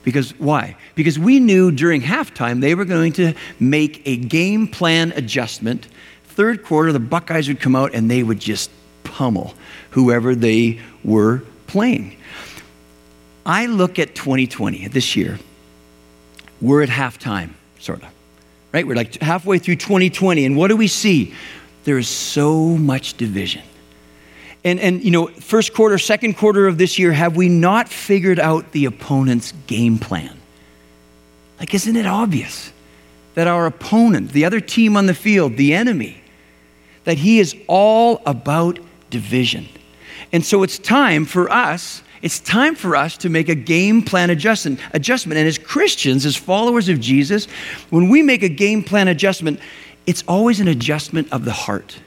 Because 0.05 0.39
why? 0.39 0.77
Because 0.95 1.19
we 1.19 1.41
knew 1.41 1.71
during 1.73 2.03
halftime 2.03 2.61
they 2.61 2.75
were 2.75 2.85
going 2.85 3.13
to 3.15 3.35
make 3.59 4.03
a 4.07 4.17
game 4.17 4.69
plan 4.69 5.13
adjustment. 5.17 5.89
Third 6.25 6.65
quarter, 6.65 6.93
the 6.93 7.01
Buckeyes 7.01 7.49
would 7.49 7.61
come 7.61 7.75
out 7.75 7.95
and 7.95 8.11
they 8.11 8.23
would 8.23 8.41
just 8.41 8.71
pummel 9.05 9.55
whoever 9.91 10.35
they 10.35 10.81
were 11.05 11.43
playing. 11.67 12.17
I 13.45 13.67
look 13.67 13.99
at 13.99 14.15
2020, 14.15 14.89
this 14.89 15.17
year, 15.17 15.39
we're 16.61 16.83
at 16.83 16.89
halftime, 16.89 17.51
sort 17.79 18.03
of. 18.03 18.09
Right? 18.73 18.87
We're 18.87 18.97
like 18.97 19.21
halfway 19.21 19.59
through 19.59 19.77
2020, 19.77 20.45
and 20.47 20.57
what 20.57 20.69
do 20.69 20.77
we 20.77 20.87
see? 20.87 21.35
There 21.85 21.99
is 21.99 22.09
so 22.09 22.77
much 22.77 23.15
division. 23.17 23.63
And, 24.65 24.79
and, 24.79 25.03
you 25.03 25.11
know, 25.11 25.27
first 25.27 25.75
quarter, 25.75 25.99
second 25.99 26.35
quarter 26.35 26.67
of 26.67 26.79
this 26.79 26.99
year, 26.99 27.13
have 27.13 27.37
we 27.37 27.49
not 27.49 27.89
figured 27.89 28.39
out 28.39 28.73
the 28.73 28.85
opponent's 28.85 29.53
game 29.67 29.99
plan? 29.99 30.39
Like, 31.59 31.75
isn't 31.75 31.97
it 31.97 32.07
obvious? 32.07 32.73
that 33.35 33.47
our 33.47 33.67
opponent, 33.67 34.33
the 34.33 34.45
other 34.45 34.61
team 34.61 34.97
on 34.97 35.07
the 35.07 35.15
field, 35.15 35.57
the 35.57 35.75
enemy, 35.75 36.23
that 37.05 37.19
he 37.19 37.39
is 37.39 37.57
all 37.67 38.23
about 38.27 38.79
division. 39.11 39.69
And 40.33 40.45
so 40.45 40.63
it's 40.63 40.79
time 40.79 41.25
for 41.25 41.51
us, 41.51 42.03
it's 42.21 42.39
time 42.41 42.75
for 42.75 42.95
us 42.95 43.17
to 43.19 43.29
make 43.29 43.49
a 43.49 43.55
game 43.55 44.03
plan 44.03 44.31
adjustment. 44.31 44.81
adjustment. 44.93 45.39
And 45.39 45.49
as 45.49 45.59
Christians, 45.59 46.25
as 46.25 46.37
followers 46.37 46.89
of 46.89 47.01
Jesus, 47.01 47.47
when 47.91 48.09
we 48.09 48.23
make 48.23 48.43
a 48.43 48.49
game 48.49 48.83
plan 48.83 49.09
adjustment, 49.09 49.59
it's 50.07 50.23
always 50.29 50.61
an 50.61 50.69
adjustment 50.69 51.33
of 51.33 51.45
the 51.45 51.53
heart. 51.53 51.99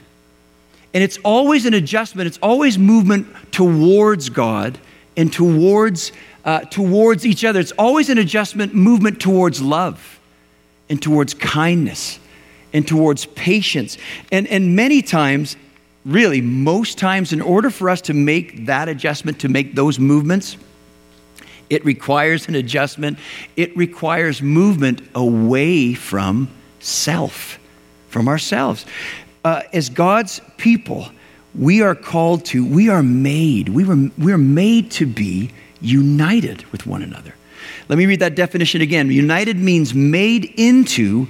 And 0.96 1.02
it's 1.02 1.18
always 1.18 1.66
an 1.66 1.74
adjustment, 1.74 2.26
it's 2.26 2.38
always 2.38 2.78
movement 2.78 3.26
towards 3.52 4.30
God 4.30 4.78
and 5.14 5.30
towards, 5.30 6.10
uh, 6.42 6.60
towards 6.60 7.26
each 7.26 7.44
other. 7.44 7.60
It's 7.60 7.72
always 7.72 8.08
an 8.08 8.16
adjustment, 8.16 8.74
movement 8.74 9.20
towards 9.20 9.60
love 9.60 10.18
and 10.88 11.02
towards 11.02 11.34
kindness 11.34 12.18
and 12.72 12.88
towards 12.88 13.26
patience. 13.26 13.98
And, 14.32 14.46
and 14.46 14.74
many 14.74 15.02
times, 15.02 15.56
really, 16.06 16.40
most 16.40 16.96
times, 16.96 17.30
in 17.30 17.42
order 17.42 17.68
for 17.68 17.90
us 17.90 18.00
to 18.00 18.14
make 18.14 18.64
that 18.64 18.88
adjustment, 18.88 19.40
to 19.40 19.50
make 19.50 19.74
those 19.74 19.98
movements, 19.98 20.56
it 21.68 21.84
requires 21.84 22.48
an 22.48 22.54
adjustment. 22.54 23.18
It 23.54 23.76
requires 23.76 24.40
movement 24.40 25.06
away 25.14 25.92
from 25.92 26.48
self, 26.80 27.58
from 28.08 28.28
ourselves. 28.28 28.86
Uh, 29.46 29.62
as 29.72 29.88
God's 29.88 30.40
people, 30.56 31.08
we 31.54 31.80
are 31.80 31.94
called 31.94 32.44
to, 32.46 32.66
we 32.66 32.88
are 32.88 33.00
made, 33.00 33.68
we 33.68 33.84
were, 33.84 34.10
we 34.18 34.32
are 34.32 34.38
made 34.38 34.90
to 34.90 35.06
be 35.06 35.52
united 35.80 36.64
with 36.72 36.84
one 36.84 37.00
another. 37.00 37.32
Let 37.88 37.96
me 37.96 38.06
read 38.06 38.18
that 38.18 38.34
definition 38.34 38.80
again. 38.80 39.08
United 39.08 39.56
means 39.56 39.94
made 39.94 40.46
into 40.56 41.28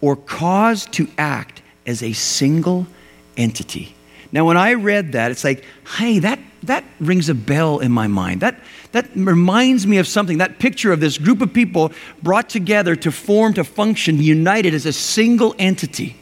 or 0.00 0.16
caused 0.16 0.90
to 0.94 1.06
act 1.16 1.62
as 1.86 2.02
a 2.02 2.12
single 2.14 2.88
entity. 3.36 3.94
Now, 4.32 4.44
when 4.44 4.56
I 4.56 4.74
read 4.74 5.12
that, 5.12 5.30
it's 5.30 5.44
like, 5.44 5.64
hey, 5.98 6.18
that, 6.18 6.40
that 6.64 6.82
rings 6.98 7.28
a 7.28 7.34
bell 7.34 7.78
in 7.78 7.92
my 7.92 8.08
mind. 8.08 8.40
That, 8.40 8.58
that 8.90 9.08
reminds 9.14 9.86
me 9.86 9.98
of 9.98 10.08
something. 10.08 10.38
That 10.38 10.58
picture 10.58 10.90
of 10.90 10.98
this 10.98 11.16
group 11.16 11.40
of 11.40 11.54
people 11.54 11.92
brought 12.24 12.48
together 12.48 12.96
to 12.96 13.12
form, 13.12 13.54
to 13.54 13.62
function, 13.62 14.20
united 14.20 14.74
as 14.74 14.84
a 14.84 14.92
single 14.92 15.54
entity. 15.60 16.16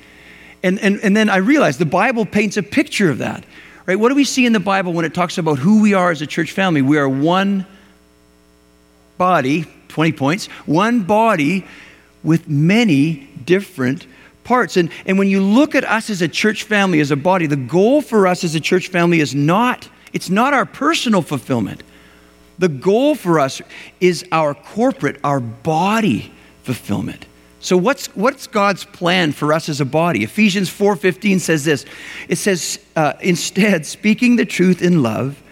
And, 0.62 0.79
and, 0.81 1.00
and 1.02 1.17
then 1.17 1.31
I 1.31 1.37
realized 1.37 1.79
the 1.79 1.87
Bible 1.87 2.26
paints 2.26 2.57
a 2.57 2.62
picture 2.62 3.11
of 3.11 3.19
that. 3.19 3.45
Right? 3.87 3.99
What 3.99 4.11
do 4.11 4.14
we 4.14 4.25
see 4.25 4.47
in 4.47 4.52
the 4.52 4.61
Bible 4.61 4.93
when 4.93 5.05
it 5.05 5.14
talks 5.14 5.38
about 5.38 5.59
who 5.59 5.83
we 5.83 5.95
are 5.95 6.11
as 6.11 6.23
a 6.23 6.26
church 6.26 6.52
family? 6.52 6.83
We 6.83 6.99
are 6.99 7.09
one 7.09 7.67
body, 9.19 9.67
20 9.88 10.12
points, 10.12 10.47
one 10.67 11.02
body 11.02 11.67
with 12.23 12.49
many 12.49 13.29
different 13.45 14.07
parts. 14.45 14.76
And, 14.76 14.90
and 15.07 15.19
when 15.19 15.29
you 15.29 15.40
look 15.40 15.75
at 15.75 15.85
us 15.85 16.11
as 16.11 16.23
a 16.23 16.29
church 16.29 16.64
family, 16.64 17.00
as 17.00 17.11
a 17.11 17.17
body, 17.17 17.47
the 17.47 17.57
goal 17.57 18.02
for 18.02 18.26
us 18.26 18.45
as 18.45 18.55
a 18.55 18.61
church 18.61 18.88
family 18.88 19.21
is 19.21 19.35
not, 19.35 19.88
it's 20.12 20.31
not 20.31 20.55
our 20.55 20.67
personal 20.67 21.23
fulfillment. 21.23 21.83
The 22.59 22.69
goal 22.69 23.14
for 23.14 23.40
us 23.40 23.62
is 24.00 24.25
our 24.33 24.55
corporate, 24.55 25.19
our 25.25 25.40
body 25.40 26.33
fulfillment. 26.62 27.26
So 27.61 27.76
what's, 27.76 28.07
what's 28.17 28.47
God's 28.47 28.87
plan 28.87 29.33
for 29.33 29.52
us 29.52 29.69
as 29.69 29.83
a 29.83 29.85
body? 29.85 30.25
Ephesians 30.25 30.71
4.15 30.71 31.40
says 31.40 31.64
this. 31.64 31.85
It 32.26 32.37
says, 32.37 32.81
uh, 32.97 33.12
instead, 33.21 33.85
speaking 33.85 34.37
the 34.37 34.47
truth 34.47 34.81
in 34.81 35.02
love, 35.02 35.43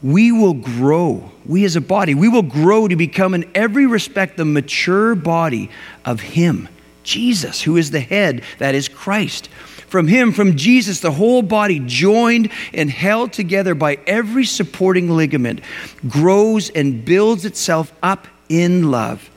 we 0.00 0.30
will 0.30 0.54
grow, 0.54 1.30
we 1.44 1.64
as 1.64 1.74
a 1.74 1.80
body, 1.80 2.14
we 2.14 2.28
will 2.28 2.42
grow 2.42 2.86
to 2.86 2.94
become 2.94 3.34
in 3.34 3.50
every 3.54 3.86
respect 3.86 4.36
the 4.36 4.44
mature 4.44 5.16
body 5.16 5.70
of 6.04 6.20
Him, 6.20 6.68
Jesus, 7.02 7.60
who 7.60 7.76
is 7.76 7.90
the 7.90 8.00
head, 8.00 8.42
that 8.58 8.76
is 8.76 8.88
Christ. 8.88 9.48
From 9.88 10.06
Him, 10.06 10.30
from 10.30 10.56
Jesus, 10.56 11.00
the 11.00 11.10
whole 11.10 11.42
body, 11.42 11.80
joined 11.80 12.50
and 12.72 12.88
held 12.88 13.32
together 13.32 13.74
by 13.74 13.98
every 14.06 14.44
supporting 14.44 15.10
ligament, 15.10 15.62
grows 16.08 16.70
and 16.70 17.04
builds 17.04 17.44
itself 17.44 17.92
up 18.04 18.28
in 18.48 18.90
love 18.92 19.28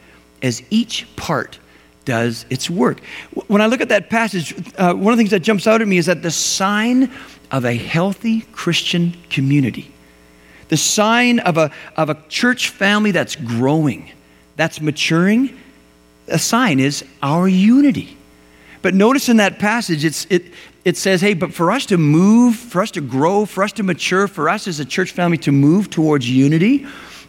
as 0.44 0.62
each 0.70 1.08
part 1.16 1.58
does 2.06 2.46
its 2.50 2.70
work. 2.70 3.00
When 3.48 3.62
I 3.62 3.68
look 3.68 3.82
at 3.82 3.90
that 3.90 4.10
passage, 4.10 4.54
uh, 4.78 4.94
one 4.94 5.14
of 5.14 5.18
the 5.18 5.22
things 5.22 5.32
that 5.32 5.42
jumps 5.42 5.68
out 5.68 5.82
at 5.82 5.88
me 5.88 5.98
is 5.98 6.08
that 6.08 6.22
the 6.22 6.32
sign 6.32 7.12
of 7.52 7.66
a 7.66 7.76
healthy 7.76 8.42
Christian 8.52 9.16
community, 9.30 9.92
the 10.70 10.78
sign 10.78 11.40
of 11.40 11.58
a, 11.58 11.72
of 11.96 12.10
a 12.10 12.18
church 12.30 12.70
family 12.70 13.12
that's 13.12 13.36
growing, 13.36 14.12
that's 14.56 14.82
maturing, 14.82 15.58
a 16.28 16.40
sign 16.40 16.80
is 16.80 17.04
our 17.22 17.48
unity. 17.48 18.18
But 18.82 18.94
notice 18.94 19.30
in 19.30 19.38
that 19.38 19.60
passage, 19.60 20.04
it's, 20.04 20.28
it, 20.30 20.44
it 20.84 20.98
says, 20.98 21.22
hey, 21.22 21.34
but 21.34 21.54
for 21.54 21.72
us 21.72 21.86
to 21.88 21.98
move, 21.98 22.56
for 22.56 22.82
us 22.82 22.92
to 22.92 23.02
grow, 23.02 23.46
for 23.46 23.64
us 23.64 23.72
to 23.74 23.84
mature, 23.84 24.28
for 24.28 24.50
us 24.50 24.68
as 24.68 24.80
a 24.80 24.86
church 24.86 25.12
family 25.12 25.38
to 25.40 25.52
move 25.52 25.90
towards 25.90 26.30
unity, 26.30 26.86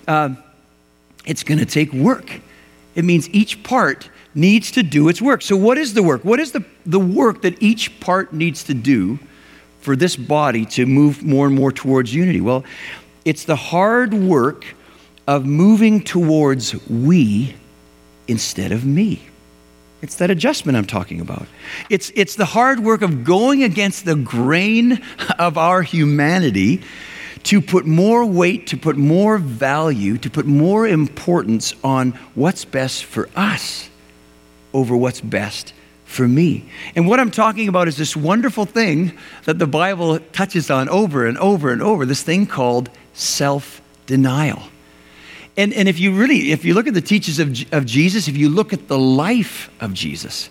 uh, 0.08 0.30
it's 1.24 1.44
going 1.44 1.58
to 1.58 1.66
take 1.66 1.92
work. 1.92 2.40
It 2.94 3.04
means 3.04 3.28
each 3.30 3.62
part 3.62 4.10
needs 4.34 4.70
to 4.72 4.82
do 4.82 5.08
its 5.08 5.22
work. 5.22 5.42
So, 5.42 5.56
what 5.56 5.78
is 5.78 5.94
the 5.94 6.02
work? 6.02 6.24
What 6.24 6.40
is 6.40 6.52
the, 6.52 6.64
the 6.84 7.00
work 7.00 7.42
that 7.42 7.62
each 7.62 8.00
part 8.00 8.32
needs 8.32 8.64
to 8.64 8.74
do 8.74 9.18
for 9.80 9.96
this 9.96 10.16
body 10.16 10.64
to 10.66 10.86
move 10.86 11.22
more 11.22 11.46
and 11.46 11.54
more 11.54 11.72
towards 11.72 12.14
unity? 12.14 12.40
Well, 12.40 12.64
it's 13.24 13.44
the 13.44 13.56
hard 13.56 14.12
work 14.12 14.64
of 15.26 15.46
moving 15.46 16.02
towards 16.02 16.74
we 16.88 17.54
instead 18.28 18.72
of 18.72 18.84
me. 18.84 19.22
It's 20.02 20.16
that 20.16 20.30
adjustment 20.30 20.76
I'm 20.76 20.84
talking 20.84 21.20
about. 21.20 21.46
It's, 21.88 22.12
it's 22.14 22.36
the 22.36 22.44
hard 22.44 22.80
work 22.80 23.00
of 23.00 23.24
going 23.24 23.62
against 23.62 24.04
the 24.04 24.14
grain 24.14 25.00
of 25.38 25.56
our 25.56 25.80
humanity 25.80 26.82
to 27.44 27.62
put 27.62 27.86
more 27.86 28.24
weight, 28.26 28.66
to 28.68 28.76
put 28.76 28.96
more 28.96 29.38
value, 29.38 30.18
to 30.18 30.28
put 30.28 30.44
more 30.44 30.86
importance 30.86 31.74
on 31.82 32.12
what's 32.34 32.66
best 32.66 33.04
for 33.04 33.30
us 33.34 33.88
over 34.74 34.94
what's 34.94 35.22
best 35.22 35.72
for 36.04 36.28
me. 36.28 36.68
And 36.94 37.08
what 37.08 37.18
I'm 37.18 37.30
talking 37.30 37.68
about 37.68 37.88
is 37.88 37.96
this 37.96 38.14
wonderful 38.14 38.66
thing 38.66 39.16
that 39.44 39.58
the 39.58 39.66
Bible 39.66 40.18
touches 40.32 40.70
on 40.70 40.88
over 40.90 41.26
and 41.26 41.38
over 41.38 41.72
and 41.72 41.80
over 41.80 42.04
this 42.04 42.22
thing 42.22 42.46
called 42.46 42.90
self 43.14 43.80
denial. 44.06 44.62
And, 45.56 45.72
and 45.72 45.88
if 45.88 46.00
you 46.00 46.12
really, 46.12 46.50
if 46.52 46.64
you 46.64 46.74
look 46.74 46.86
at 46.86 46.94
the 46.94 47.00
teachings 47.00 47.38
of, 47.38 47.72
of 47.72 47.86
Jesus, 47.86 48.28
if 48.28 48.36
you 48.36 48.48
look 48.48 48.72
at 48.72 48.88
the 48.88 48.98
life 48.98 49.70
of 49.80 49.94
Jesus, 49.94 50.50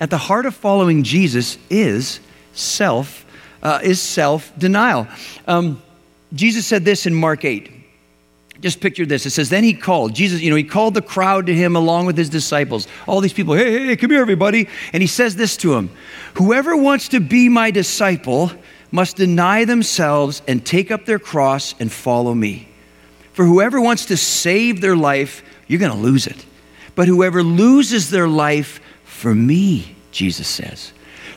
at 0.00 0.10
the 0.10 0.18
heart 0.18 0.46
of 0.46 0.54
following 0.54 1.04
Jesus 1.04 1.58
is 1.70 2.18
self, 2.52 3.24
uh, 3.62 3.78
is 3.82 4.00
self 4.00 4.52
denial. 4.58 5.06
Um, 5.46 5.80
Jesus 6.34 6.66
said 6.66 6.84
this 6.84 7.06
in 7.06 7.14
Mark 7.14 7.44
8. 7.44 7.81
Just 8.62 8.80
picture 8.80 9.04
this. 9.04 9.26
It 9.26 9.30
says, 9.30 9.50
Then 9.50 9.64
he 9.64 9.74
called. 9.74 10.14
Jesus, 10.14 10.40
you 10.40 10.48
know, 10.48 10.56
he 10.56 10.62
called 10.62 10.94
the 10.94 11.02
crowd 11.02 11.46
to 11.46 11.54
him 11.54 11.74
along 11.74 12.06
with 12.06 12.16
his 12.16 12.30
disciples. 12.30 12.86
All 13.08 13.20
these 13.20 13.32
people, 13.32 13.54
hey, 13.54 13.86
hey, 13.86 13.96
come 13.96 14.10
here, 14.10 14.22
everybody. 14.22 14.68
And 14.92 15.02
he 15.02 15.08
says 15.08 15.34
this 15.34 15.56
to 15.58 15.74
him 15.74 15.90
Whoever 16.34 16.76
wants 16.76 17.08
to 17.08 17.20
be 17.20 17.48
my 17.48 17.72
disciple 17.72 18.52
must 18.92 19.16
deny 19.16 19.64
themselves 19.64 20.42
and 20.46 20.64
take 20.64 20.92
up 20.92 21.06
their 21.06 21.18
cross 21.18 21.74
and 21.80 21.90
follow 21.90 22.34
me. 22.34 22.68
For 23.32 23.44
whoever 23.44 23.80
wants 23.80 24.06
to 24.06 24.16
save 24.16 24.80
their 24.80 24.96
life, 24.96 25.42
you're 25.66 25.80
going 25.80 25.92
to 25.92 25.98
lose 25.98 26.26
it. 26.28 26.46
But 26.94 27.08
whoever 27.08 27.42
loses 27.42 28.10
their 28.10 28.28
life 28.28 28.80
for 29.02 29.34
me, 29.34 29.96
Jesus 30.12 30.46
says, 30.46 30.92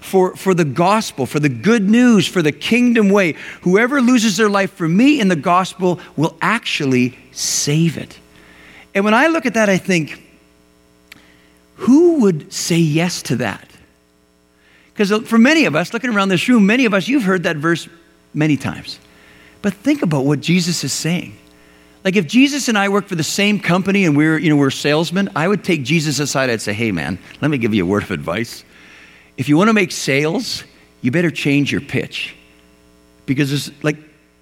for, 0.06 0.36
for 0.36 0.54
the 0.54 0.66
gospel, 0.66 1.26
for 1.26 1.40
the 1.40 1.50
good 1.50 1.90
news, 1.90 2.28
for 2.28 2.42
the 2.42 2.52
kingdom 2.52 3.10
way. 3.10 3.36
Whoever 3.62 4.02
loses 4.02 4.38
their 4.38 4.50
life 4.50 4.72
for 4.72 4.88
me 4.88 5.20
in 5.20 5.28
the 5.28 5.36
gospel 5.36 6.00
will 6.16 6.38
actually 6.42 7.18
save 7.32 7.98
it. 7.98 8.20
And 8.94 9.04
when 9.04 9.14
I 9.14 9.28
look 9.28 9.46
at 9.46 9.56
that, 9.56 9.70
I 9.70 9.78
think, 9.78 10.24
who 11.76 12.22
would 12.22 12.54
say 12.54 12.78
yes 12.78 13.22
to 13.24 13.36
that? 13.38 13.70
Because 14.94 15.28
for 15.28 15.38
many 15.38 15.66
of 15.66 15.76
us, 15.76 15.94
looking 15.94 16.12
around 16.12 16.30
this 16.30 16.48
room, 16.48 16.66
many 16.66 16.86
of 16.86 16.94
us, 16.94 17.08
you've 17.08 17.24
heard 17.24 17.44
that 17.44 17.58
verse 17.58 17.90
many 18.34 18.56
times. 18.56 19.00
But 19.62 19.74
think 19.74 20.02
about 20.02 20.24
what 20.24 20.40
Jesus 20.40 20.84
is 20.84 20.94
saying. 20.94 21.36
Like 22.06 22.16
if 22.16 22.28
Jesus 22.28 22.70
and 22.70 22.78
I 22.78 22.88
worked 22.88 23.10
for 23.10 23.16
the 23.16 23.24
same 23.24 23.60
company 23.60 24.06
and 24.06 24.16
we 24.16 24.24
we're, 24.26 24.38
you 24.38 24.50
know, 24.52 24.56
we're 24.56 24.70
salesmen, 24.70 25.30
I 25.36 25.48
would 25.48 25.64
take 25.64 25.84
Jesus 25.84 26.20
aside. 26.20 26.50
I'd 26.50 26.62
say, 26.62 26.72
hey, 26.72 26.92
man, 26.92 27.18
let 27.42 27.50
me 27.50 27.58
give 27.58 27.74
you 27.74 27.84
a 27.84 27.88
word 27.88 28.04
of 28.04 28.12
advice. 28.12 28.64
If 29.38 29.50
you 29.50 29.58
want 29.58 29.70
to 29.70 29.74
make 29.74 29.92
sales, 29.92 30.64
you 31.02 31.12
better 31.12 31.32
change 31.32 31.72
your 31.72 31.82
pitch. 31.82 32.36
Because 33.26 33.52
it's 33.52 33.84
like, 33.84 33.98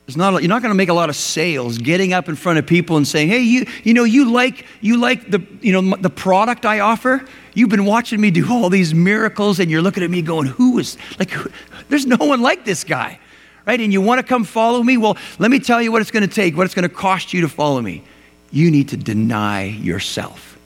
it's 0.07 0.17
not, 0.17 0.41
you're 0.41 0.49
not 0.49 0.61
going 0.61 0.71
to 0.71 0.77
make 0.77 0.89
a 0.89 0.93
lot 0.93 1.09
of 1.09 1.15
sales 1.15 1.77
getting 1.77 2.11
up 2.11 2.27
in 2.27 2.35
front 2.35 2.59
of 2.59 2.67
people 2.67 2.97
and 2.97 3.07
saying, 3.07 3.29
hey, 3.29 3.39
you, 3.39 3.65
you 3.83 3.93
know, 3.93 4.03
you 4.03 4.31
like, 4.31 4.65
you 4.81 4.97
like 4.97 5.31
the, 5.31 5.41
you 5.61 5.71
know, 5.71 5.95
the 5.95 6.09
product 6.09 6.65
I 6.65 6.81
offer? 6.81 7.25
You've 7.53 7.69
been 7.69 7.85
watching 7.85 8.19
me 8.19 8.29
do 8.29 8.45
all 8.51 8.69
these 8.69 8.93
miracles 8.93 9.59
and 9.59 9.71
you're 9.71 9.81
looking 9.81 10.03
at 10.03 10.09
me 10.09 10.21
going, 10.21 10.47
who 10.47 10.77
is, 10.79 10.97
like, 11.19 11.31
who, 11.31 11.49
there's 11.87 12.05
no 12.05 12.17
one 12.17 12.41
like 12.41 12.65
this 12.65 12.83
guy, 12.83 13.19
right? 13.65 13.79
And 13.79 13.93
you 13.93 14.01
want 14.01 14.19
to 14.19 14.27
come 14.27 14.43
follow 14.43 14.83
me? 14.83 14.97
Well, 14.97 15.17
let 15.39 15.49
me 15.49 15.59
tell 15.59 15.81
you 15.81 15.91
what 15.91 16.01
it's 16.01 16.11
going 16.11 16.27
to 16.27 16.35
take, 16.35 16.57
what 16.57 16.65
it's 16.65 16.75
going 16.75 16.87
to 16.87 16.93
cost 16.93 17.33
you 17.33 17.41
to 17.41 17.49
follow 17.49 17.81
me. 17.81 18.03
You 18.51 18.69
need 18.71 18.89
to 18.89 18.97
deny 18.97 19.63
yourself. 19.63 20.57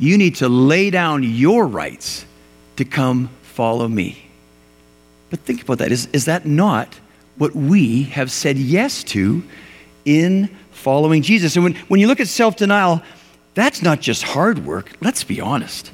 you 0.00 0.16
need 0.16 0.36
to 0.36 0.48
lay 0.48 0.88
down 0.88 1.22
your 1.22 1.66
rights 1.66 2.24
to 2.80 2.84
come 2.86 3.28
follow 3.42 3.86
me. 3.86 4.24
But 5.28 5.40
think 5.40 5.60
about 5.60 5.78
that. 5.78 5.92
Is, 5.92 6.08
is 6.14 6.24
that 6.24 6.46
not 6.46 6.98
what 7.36 7.54
we 7.54 8.04
have 8.04 8.32
said 8.32 8.56
yes 8.56 9.04
to 9.04 9.42
in 10.06 10.48
following 10.70 11.20
Jesus? 11.20 11.56
And 11.56 11.64
when, 11.64 11.74
when 11.88 12.00
you 12.00 12.06
look 12.06 12.20
at 12.20 12.28
self 12.28 12.56
denial, 12.56 13.02
that's 13.52 13.82
not 13.82 14.00
just 14.00 14.22
hard 14.22 14.64
work. 14.64 14.92
Let's 15.02 15.24
be 15.24 15.42
honest. 15.42 15.92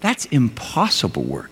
That's 0.00 0.26
impossible 0.26 1.24
work 1.24 1.50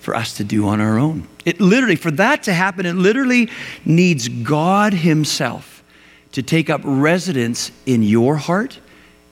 for 0.00 0.14
us 0.14 0.38
to 0.38 0.44
do 0.44 0.66
on 0.66 0.80
our 0.80 0.98
own. 0.98 1.28
It 1.44 1.60
literally, 1.60 1.96
for 1.96 2.10
that 2.12 2.44
to 2.44 2.54
happen, 2.54 2.86
it 2.86 2.94
literally 2.94 3.50
needs 3.84 4.28
God 4.30 4.94
Himself 4.94 5.84
to 6.32 6.42
take 6.42 6.70
up 6.70 6.80
residence 6.84 7.70
in 7.84 8.02
your 8.02 8.36
heart 8.36 8.80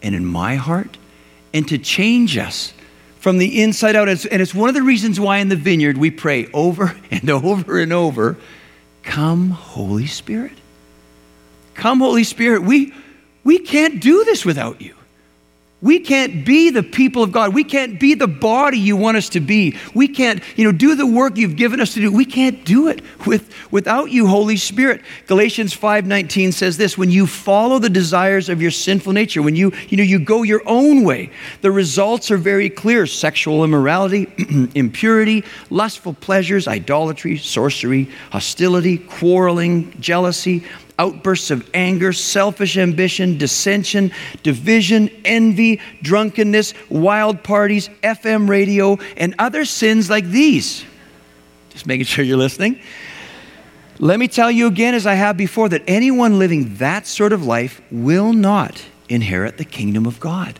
and 0.02 0.14
in 0.14 0.26
my 0.26 0.56
heart 0.56 0.98
and 1.54 1.66
to 1.68 1.78
change 1.78 2.36
us 2.36 2.74
from 3.18 3.38
the 3.38 3.62
inside 3.62 3.96
out. 3.96 4.08
And 4.08 4.42
it's 4.42 4.54
one 4.54 4.68
of 4.68 4.74
the 4.74 4.82
reasons 4.82 5.18
why 5.18 5.38
in 5.38 5.48
the 5.48 5.56
vineyard 5.56 5.98
we 5.98 6.10
pray 6.10 6.48
over 6.52 6.96
and 7.10 7.28
over 7.30 7.78
and 7.78 7.92
over 7.92 8.36
Come, 9.08 9.50
Holy 9.50 10.06
Spirit. 10.06 10.52
Come, 11.72 12.00
Holy 12.00 12.24
Spirit. 12.24 12.62
We, 12.62 12.92
we 13.42 13.58
can't 13.58 14.02
do 14.02 14.22
this 14.24 14.44
without 14.44 14.82
you. 14.82 14.94
We 15.80 16.00
can't 16.00 16.44
be 16.44 16.70
the 16.70 16.82
people 16.82 17.22
of 17.22 17.30
God. 17.30 17.54
We 17.54 17.62
can't 17.62 18.00
be 18.00 18.14
the 18.14 18.26
body 18.26 18.78
you 18.78 18.96
want 18.96 19.16
us 19.16 19.28
to 19.30 19.40
be. 19.40 19.76
We 19.94 20.08
can't, 20.08 20.42
you 20.56 20.64
know, 20.64 20.72
do 20.72 20.96
the 20.96 21.06
work 21.06 21.36
you've 21.36 21.54
given 21.54 21.80
us 21.80 21.94
to 21.94 22.00
do. 22.00 22.10
We 22.10 22.24
can't 22.24 22.64
do 22.64 22.88
it 22.88 23.00
with, 23.26 23.54
without 23.70 24.10
you, 24.10 24.26
Holy 24.26 24.56
Spirit. 24.56 25.02
Galatians 25.28 25.76
5:19 25.76 26.52
says 26.52 26.78
this, 26.78 26.98
when 26.98 27.12
you 27.12 27.28
follow 27.28 27.78
the 27.78 27.90
desires 27.90 28.48
of 28.48 28.60
your 28.60 28.72
sinful 28.72 29.12
nature, 29.12 29.40
when 29.40 29.54
you, 29.54 29.72
you 29.88 29.96
know, 29.96 30.02
you 30.02 30.18
go 30.18 30.42
your 30.42 30.62
own 30.66 31.04
way, 31.04 31.30
the 31.60 31.70
results 31.70 32.32
are 32.32 32.38
very 32.38 32.68
clear. 32.68 33.06
Sexual 33.06 33.62
immorality, 33.62 34.26
impurity, 34.74 35.44
lustful 35.70 36.14
pleasures, 36.14 36.66
idolatry, 36.66 37.38
sorcery, 37.38 38.10
hostility, 38.32 38.98
quarreling, 38.98 39.94
jealousy, 40.00 40.64
outbursts 40.98 41.50
of 41.50 41.68
anger, 41.74 42.12
selfish 42.12 42.76
ambition, 42.76 43.38
dissension, 43.38 44.12
division, 44.42 45.08
envy, 45.24 45.80
drunkenness, 46.02 46.74
wild 46.88 47.42
parties, 47.42 47.88
FM 48.02 48.48
radio, 48.48 48.98
and 49.16 49.34
other 49.38 49.64
sins 49.64 50.10
like 50.10 50.26
these. 50.26 50.84
Just 51.70 51.86
making 51.86 52.06
sure 52.06 52.24
you're 52.24 52.36
listening. 52.36 52.80
Let 54.00 54.18
me 54.18 54.28
tell 54.28 54.50
you 54.50 54.66
again, 54.66 54.94
as 54.94 55.06
I 55.06 55.14
have 55.14 55.36
before, 55.36 55.68
that 55.70 55.82
anyone 55.86 56.38
living 56.38 56.76
that 56.76 57.06
sort 57.06 57.32
of 57.32 57.44
life 57.44 57.80
will 57.90 58.32
not 58.32 58.84
inherit 59.08 59.58
the 59.58 59.64
kingdom 59.64 60.06
of 60.06 60.20
God. 60.20 60.58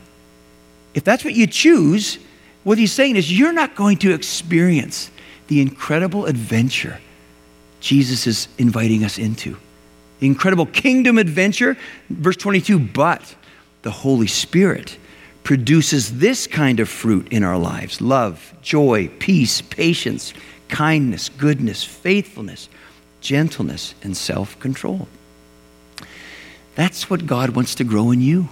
If 0.95 1.05
that's 1.05 1.25
what 1.25 1.35
you 1.35 1.47
choose, 1.47 2.19
what 2.65 2.79
he's 2.79 2.93
saying 2.93 3.17
is 3.17 3.37
you're 3.37 3.53
not 3.53 3.77
going 3.77 3.99
to 3.99 4.13
experience 4.13 5.11
the 5.47 5.61
incredible 5.61 6.27
adventure 6.27 7.01
Jesus 7.81 8.27
is 8.27 8.49
inviting 8.59 9.05
us 9.05 9.19
into 9.19 9.57
incredible 10.27 10.67
kingdom 10.67 11.19
adventure. 11.19 11.77
Verse 12.11 12.37
22 12.37 12.79
But 12.79 13.35
the 13.83 13.91
Holy 13.91 14.27
Spirit 14.27 14.99
produces 15.45 16.19
this 16.19 16.47
kind 16.47 16.81
of 16.81 16.89
fruit 16.89 17.29
in 17.29 17.43
our 17.43 17.59
lives 17.59 18.01
love, 18.01 18.53
joy, 18.63 19.09
peace, 19.19 19.61
patience, 19.61 20.35
kindness, 20.69 21.29
goodness, 21.29 21.83
faithfulness, 21.83 22.69
gentleness, 23.21 23.95
and 24.03 24.17
self 24.17 24.59
control. 24.61 25.09
That's 26.75 27.11
what 27.11 27.27
God 27.27 27.51
wants 27.51 27.75
to 27.77 27.85
grow 27.85 28.11
in 28.11 28.21
you. 28.21 28.49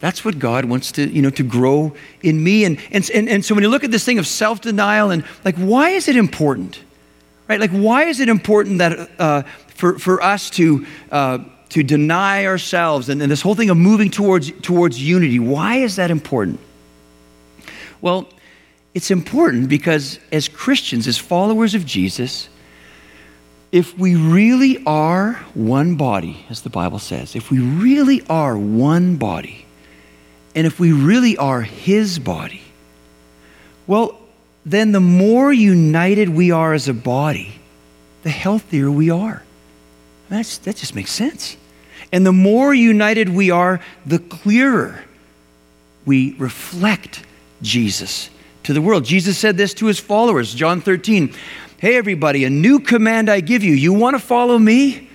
That's 0.00 0.24
what 0.24 0.38
God 0.38 0.64
wants 0.64 0.92
to, 0.92 1.08
you 1.08 1.22
know, 1.22 1.30
to 1.30 1.44
grow 1.44 1.94
in 2.22 2.42
me. 2.42 2.64
And, 2.64 2.78
and, 2.90 3.08
and, 3.10 3.28
and 3.28 3.44
so 3.44 3.54
when 3.54 3.62
you 3.62 3.70
look 3.70 3.84
at 3.84 3.90
this 3.90 4.04
thing 4.04 4.18
of 4.18 4.26
self 4.26 4.60
denial 4.60 5.10
and 5.10 5.24
like, 5.44 5.56
why 5.56 5.90
is 5.90 6.08
it 6.08 6.16
important? 6.16 6.80
Right? 7.52 7.60
Like, 7.60 7.70
why 7.70 8.04
is 8.04 8.18
it 8.18 8.30
important 8.30 8.78
that 8.78 9.10
uh, 9.18 9.42
for, 9.74 9.98
for 9.98 10.22
us 10.22 10.48
to, 10.50 10.86
uh, 11.10 11.40
to 11.68 11.82
deny 11.82 12.46
ourselves 12.46 13.10
and, 13.10 13.20
and 13.20 13.30
this 13.30 13.42
whole 13.42 13.54
thing 13.54 13.68
of 13.68 13.76
moving 13.76 14.10
towards, 14.10 14.50
towards 14.62 15.02
unity. 15.02 15.38
Why 15.38 15.76
is 15.76 15.96
that 15.96 16.10
important? 16.10 16.60
Well, 18.00 18.26
it's 18.94 19.10
important 19.10 19.68
because 19.68 20.18
as 20.32 20.48
Christians, 20.48 21.06
as 21.06 21.18
followers 21.18 21.74
of 21.74 21.84
Jesus, 21.84 22.48
if 23.70 23.98
we 23.98 24.16
really 24.16 24.82
are 24.86 25.34
one 25.52 25.96
body, 25.96 26.46
as 26.48 26.62
the 26.62 26.70
Bible 26.70 26.98
says, 26.98 27.36
if 27.36 27.50
we 27.50 27.58
really 27.58 28.22
are 28.30 28.56
one 28.56 29.16
body, 29.16 29.66
and 30.54 30.66
if 30.66 30.80
we 30.80 30.92
really 30.92 31.36
are 31.36 31.60
His 31.60 32.18
body, 32.18 32.62
well, 33.86 34.18
then 34.64 34.92
the 34.92 35.00
more 35.00 35.52
united 35.52 36.28
we 36.28 36.50
are 36.50 36.72
as 36.72 36.88
a 36.88 36.94
body, 36.94 37.52
the 38.22 38.30
healthier 38.30 38.90
we 38.90 39.10
are. 39.10 39.42
That's, 40.28 40.58
that 40.58 40.76
just 40.76 40.94
makes 40.94 41.10
sense. 41.10 41.56
And 42.12 42.26
the 42.26 42.32
more 42.32 42.72
united 42.72 43.28
we 43.28 43.50
are, 43.50 43.80
the 44.06 44.18
clearer 44.18 45.02
we 46.04 46.34
reflect 46.34 47.24
Jesus 47.62 48.30
to 48.64 48.72
the 48.72 48.82
world. 48.82 49.04
Jesus 49.04 49.38
said 49.38 49.56
this 49.56 49.74
to 49.74 49.86
his 49.86 49.98
followers, 49.98 50.54
John 50.54 50.80
13. 50.80 51.34
Hey, 51.78 51.96
everybody, 51.96 52.44
a 52.44 52.50
new 52.50 52.78
command 52.78 53.28
I 53.28 53.40
give 53.40 53.64
you. 53.64 53.74
You 53.74 53.92
want 53.92 54.14
to 54.14 54.20
follow 54.20 54.58
me? 54.58 55.08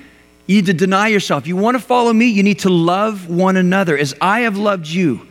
You 0.48 0.56
need 0.56 0.66
to 0.66 0.74
deny 0.74 1.08
yourself. 1.08 1.48
You 1.48 1.56
want 1.56 1.76
to 1.76 1.84
follow 1.84 2.12
me? 2.12 2.28
You 2.28 2.44
need 2.44 2.60
to 2.60 2.70
love 2.70 3.30
one 3.30 3.58
another. 3.58 3.98
As 3.98 4.14
I 4.20 4.42
have 4.42 4.58
loved 4.58 4.88
you, 4.88 5.28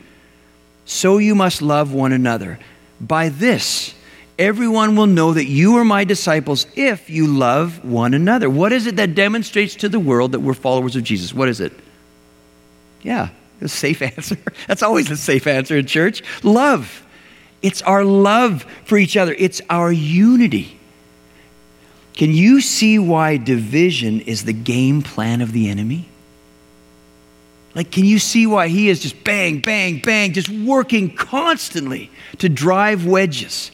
so 0.84 1.18
you 1.18 1.34
must 1.34 1.62
love 1.62 1.92
one 1.92 2.12
another. 2.12 2.58
By 3.00 3.28
this, 3.28 3.94
everyone 4.38 4.96
will 4.96 5.06
know 5.06 5.32
that 5.32 5.46
you 5.46 5.76
are 5.76 5.84
my 5.84 6.04
disciples 6.04 6.66
if 6.76 7.08
you 7.08 7.26
love 7.26 7.84
one 7.84 8.14
another. 8.14 8.50
What 8.50 8.72
is 8.72 8.86
it 8.86 8.96
that 8.96 9.14
demonstrates 9.14 9.74
to 9.76 9.88
the 9.88 10.00
world 10.00 10.32
that 10.32 10.40
we're 10.40 10.54
followers 10.54 10.96
of 10.96 11.04
Jesus? 11.04 11.32
What 11.32 11.48
is 11.48 11.60
it? 11.60 11.72
Yeah, 13.02 13.30
a 13.60 13.68
safe 13.68 14.02
answer. 14.16 14.36
That's 14.66 14.82
always 14.82 15.10
a 15.10 15.16
safe 15.16 15.46
answer 15.46 15.76
in 15.76 15.86
church. 15.86 16.22
Love. 16.42 17.02
It's 17.62 17.82
our 17.82 18.04
love 18.04 18.64
for 18.84 18.98
each 18.98 19.16
other, 19.16 19.34
it's 19.36 19.62
our 19.70 19.90
unity. 19.90 20.78
Can 22.14 22.32
you 22.32 22.60
see 22.62 22.98
why 22.98 23.36
division 23.36 24.20
is 24.22 24.44
the 24.44 24.52
game 24.54 25.02
plan 25.02 25.42
of 25.42 25.52
the 25.52 25.68
enemy? 25.68 26.08
Like, 27.74 27.90
can 27.90 28.06
you 28.06 28.18
see 28.18 28.46
why 28.46 28.68
he 28.68 28.88
is 28.88 29.00
just 29.00 29.22
bang, 29.22 29.60
bang, 29.60 30.00
bang, 30.00 30.32
just 30.32 30.48
working 30.48 31.14
constantly 31.14 32.10
to 32.38 32.48
drive 32.48 33.04
wedges? 33.04 33.70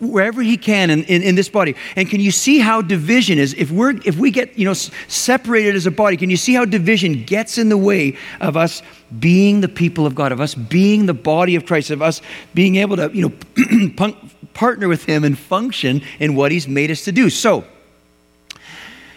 Wherever 0.00 0.42
he 0.42 0.56
can 0.56 0.90
in, 0.90 1.04
in, 1.04 1.22
in, 1.22 1.34
this 1.34 1.48
body. 1.48 1.74
And 1.96 2.08
can 2.08 2.20
you 2.20 2.30
see 2.30 2.58
how 2.58 2.82
division 2.82 3.38
is? 3.38 3.54
If, 3.54 3.70
we're, 3.70 3.96
if 4.04 4.16
we 4.16 4.30
get 4.30 4.58
you 4.58 4.64
know, 4.64 4.74
separated 4.74 5.74
as 5.74 5.86
a 5.86 5.90
body, 5.90 6.16
can 6.16 6.30
you 6.30 6.36
see 6.36 6.54
how 6.54 6.64
division 6.64 7.24
gets 7.24 7.58
in 7.58 7.68
the 7.68 7.78
way 7.78 8.16
of 8.40 8.56
us 8.56 8.82
being 9.18 9.60
the 9.60 9.68
people 9.68 10.06
of 10.06 10.14
God, 10.14 10.32
of 10.32 10.40
us 10.40 10.54
being 10.54 11.06
the 11.06 11.14
body 11.14 11.56
of 11.56 11.66
Christ, 11.66 11.90
of 11.90 12.02
us 12.02 12.20
being 12.54 12.76
able 12.76 12.96
to 12.96 13.10
you 13.14 13.22
know, 13.28 14.14
partner 14.54 14.88
with 14.88 15.04
him 15.04 15.24
and 15.24 15.38
function 15.38 16.02
in 16.18 16.34
what 16.34 16.52
he's 16.52 16.68
made 16.68 16.90
us 16.90 17.04
to 17.04 17.12
do? 17.12 17.30
So, 17.30 17.64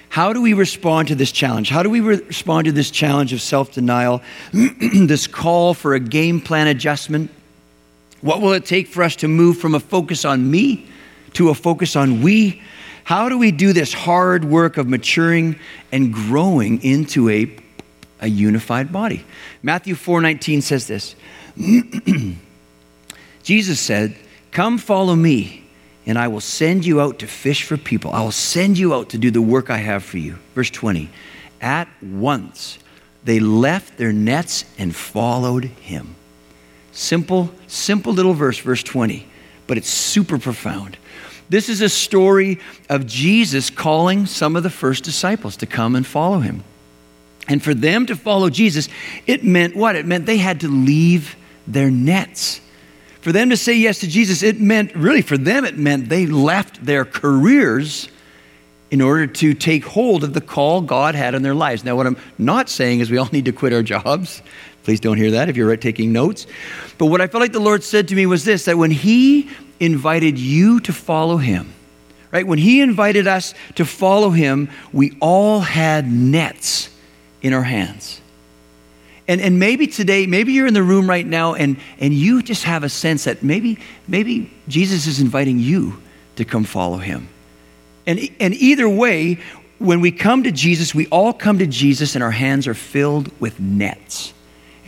how 0.09 0.33
do 0.33 0.41
we 0.41 0.53
respond 0.53 1.07
to 1.09 1.15
this 1.15 1.31
challenge? 1.31 1.69
How 1.69 1.83
do 1.83 1.89
we 1.89 1.99
re- 1.99 2.17
respond 2.17 2.65
to 2.65 2.71
this 2.71 2.89
challenge 2.89 3.31
of 3.31 3.41
self 3.41 3.71
denial, 3.71 4.21
this 4.53 5.27
call 5.27 5.73
for 5.73 5.93
a 5.93 5.99
game 5.99 6.41
plan 6.41 6.67
adjustment? 6.67 7.31
What 8.21 8.41
will 8.41 8.53
it 8.53 8.65
take 8.65 8.87
for 8.87 9.03
us 9.03 9.15
to 9.17 9.27
move 9.27 9.57
from 9.57 9.75
a 9.75 9.79
focus 9.79 10.25
on 10.25 10.49
me 10.49 10.87
to 11.33 11.49
a 11.49 11.55
focus 11.55 11.95
on 11.95 12.21
we? 12.21 12.61
How 13.03 13.29
do 13.29 13.37
we 13.37 13.51
do 13.51 13.73
this 13.73 13.93
hard 13.93 14.45
work 14.45 14.77
of 14.77 14.87
maturing 14.87 15.57
and 15.91 16.13
growing 16.13 16.83
into 16.83 17.29
a, 17.29 17.55
a 18.21 18.27
unified 18.27 18.91
body? 18.91 19.25
Matthew 19.63 19.95
4:19 19.95 20.61
says 20.61 20.87
this. 20.87 21.15
Jesus 23.43 23.79
said, 23.79 24.15
"Come 24.51 24.77
follow 24.77 25.15
me, 25.15 25.63
and 26.05 26.17
I 26.17 26.27
will 26.27 26.41
send 26.41 26.85
you 26.85 27.01
out 27.01 27.19
to 27.19 27.27
fish 27.27 27.63
for 27.63 27.77
people. 27.77 28.11
I 28.11 28.21
will 28.21 28.31
send 28.31 28.77
you 28.77 28.93
out 28.93 29.09
to 29.09 29.17
do 29.17 29.31
the 29.31 29.41
work 29.41 29.69
I 29.69 29.77
have 29.77 30.03
for 30.03 30.17
you." 30.17 30.37
Verse 30.53 30.69
20. 30.69 31.09
At 31.61 31.87
once 32.01 32.79
they 33.23 33.39
left 33.39 33.97
their 33.97 34.13
nets 34.13 34.65
and 34.77 34.95
followed 34.95 35.65
him. 35.65 36.15
Simple, 36.99 37.49
simple 37.67 38.11
little 38.11 38.33
verse, 38.33 38.57
verse 38.57 38.83
20, 38.83 39.25
but 39.67 39.77
it's 39.77 39.87
super 39.87 40.37
profound. 40.37 40.97
This 41.47 41.69
is 41.69 41.79
a 41.79 41.87
story 41.87 42.59
of 42.89 43.07
Jesus 43.07 43.69
calling 43.69 44.25
some 44.25 44.57
of 44.57 44.63
the 44.63 44.69
first 44.69 45.05
disciples 45.05 45.55
to 45.55 45.65
come 45.65 45.95
and 45.95 46.05
follow 46.05 46.39
him. 46.39 46.65
And 47.47 47.63
for 47.63 47.73
them 47.73 48.05
to 48.07 48.17
follow 48.17 48.49
Jesus, 48.49 48.89
it 49.25 49.45
meant 49.45 49.77
what? 49.77 49.95
It 49.95 50.05
meant 50.05 50.25
they 50.25 50.39
had 50.39 50.59
to 50.59 50.67
leave 50.67 51.37
their 51.65 51.89
nets. 51.89 52.59
For 53.21 53.31
them 53.31 53.49
to 53.51 53.55
say 53.55 53.75
yes 53.75 53.99
to 54.01 54.07
Jesus, 54.09 54.43
it 54.43 54.59
meant, 54.59 54.93
really, 54.93 55.21
for 55.21 55.37
them, 55.37 55.63
it 55.63 55.77
meant 55.77 56.09
they 56.09 56.25
left 56.25 56.85
their 56.85 57.05
careers 57.05 58.09
in 58.91 58.99
order 58.99 59.25
to 59.25 59.53
take 59.53 59.85
hold 59.85 60.25
of 60.25 60.33
the 60.33 60.41
call 60.41 60.81
God 60.81 61.15
had 61.15 61.33
on 61.33 61.43
their 61.43 61.55
lives. 61.55 61.85
Now, 61.85 61.95
what 61.95 62.07
I'm 62.07 62.17
not 62.37 62.67
saying 62.67 62.99
is 62.99 63.09
we 63.09 63.17
all 63.17 63.29
need 63.31 63.45
to 63.45 63.53
quit 63.53 63.71
our 63.71 63.83
jobs. 63.83 64.41
Please 64.83 64.99
don't 64.99 65.17
hear 65.17 65.31
that 65.31 65.49
if 65.49 65.57
you're 65.57 65.75
taking 65.77 66.11
notes. 66.11 66.47
But 66.97 67.07
what 67.07 67.21
I 67.21 67.27
felt 67.27 67.41
like 67.41 67.51
the 67.51 67.59
Lord 67.59 67.83
said 67.83 68.07
to 68.09 68.15
me 68.15 68.25
was 68.25 68.45
this 68.45 68.65
that 68.65 68.77
when 68.77 68.91
He 68.91 69.49
invited 69.79 70.39
you 70.39 70.79
to 70.81 70.93
follow 70.93 71.37
Him, 71.37 71.73
right, 72.31 72.45
when 72.45 72.59
He 72.59 72.81
invited 72.81 73.27
us 73.27 73.53
to 73.75 73.85
follow 73.85 74.29
Him, 74.29 74.69
we 74.91 75.17
all 75.21 75.59
had 75.59 76.11
nets 76.11 76.89
in 77.41 77.53
our 77.53 77.63
hands. 77.63 78.21
And, 79.27 79.41
and 79.41 79.59
maybe 79.59 79.85
today, 79.85 80.25
maybe 80.25 80.53
you're 80.53 80.65
in 80.65 80.73
the 80.73 80.81
room 80.81 81.07
right 81.07 81.25
now 81.25 81.53
and, 81.53 81.77
and 81.99 82.11
you 82.11 82.41
just 82.41 82.63
have 82.63 82.83
a 82.83 82.89
sense 82.89 83.25
that 83.25 83.43
maybe, 83.43 83.77
maybe 84.07 84.51
Jesus 84.67 85.05
is 85.05 85.19
inviting 85.19 85.59
you 85.59 86.01
to 86.37 86.45
come 86.45 86.63
follow 86.63 86.97
Him. 86.97 87.29
And, 88.07 88.19
and 88.39 88.55
either 88.55 88.89
way, 88.89 89.39
when 89.77 90.01
we 90.01 90.11
come 90.11 90.43
to 90.43 90.51
Jesus, 90.51 90.95
we 90.95 91.05
all 91.07 91.31
come 91.31 91.59
to 91.59 91.67
Jesus 91.67 92.15
and 92.15 92.23
our 92.23 92.31
hands 92.31 92.67
are 92.67 92.73
filled 92.73 93.31
with 93.39 93.59
nets. 93.59 94.33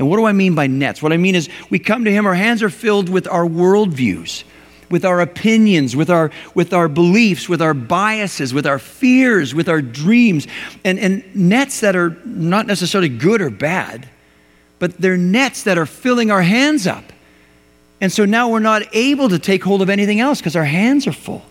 And 0.02 0.10
what 0.10 0.18
do 0.18 0.26
I 0.26 0.32
mean 0.32 0.56
by 0.56 0.66
nets? 0.66 1.04
What 1.04 1.14
I 1.14 1.18
mean 1.18 1.36
is 1.36 1.48
we 1.70 1.78
come 1.78 2.06
to 2.06 2.12
Him, 2.12 2.26
our 2.26 2.34
hands 2.34 2.64
are 2.64 2.72
filled 2.72 3.08
with 3.08 3.28
our 3.28 3.46
worldviews, 3.46 4.44
with 4.90 5.06
our 5.06 5.22
opinions, 5.22 5.96
with 5.96 6.10
our, 6.10 6.32
with 6.56 6.74
our 6.74 6.88
beliefs, 6.88 7.48
with 7.48 7.62
our 7.62 7.76
biases, 7.76 8.52
with 8.52 8.66
our 8.66 8.80
fears, 8.80 9.54
with 9.54 9.70
our 9.70 9.80
dreams, 9.80 10.48
and, 10.84 10.98
and 10.98 11.36
nets 11.36 11.82
that 11.82 11.96
are 11.96 12.18
not 12.26 12.66
necessarily 12.66 13.10
good 13.10 13.42
or 13.44 13.52
bad, 13.52 14.10
but 14.80 14.98
they're 14.98 15.18
nets 15.18 15.62
that 15.66 15.78
are 15.78 15.86
filling 15.86 16.32
our 16.32 16.42
hands 16.42 16.88
up. 16.88 17.14
And 18.02 18.12
so 18.12 18.26
now 18.26 18.50
we're 18.50 18.58
not 18.58 18.82
able 18.94 19.30
to 19.30 19.38
take 19.38 19.64
hold 19.64 19.84
of 19.84 19.90
anything 19.92 20.20
else 20.20 20.40
because 20.40 20.56
our 20.56 20.66
hands 20.66 21.06
are 21.06 21.14
full. 21.14 21.46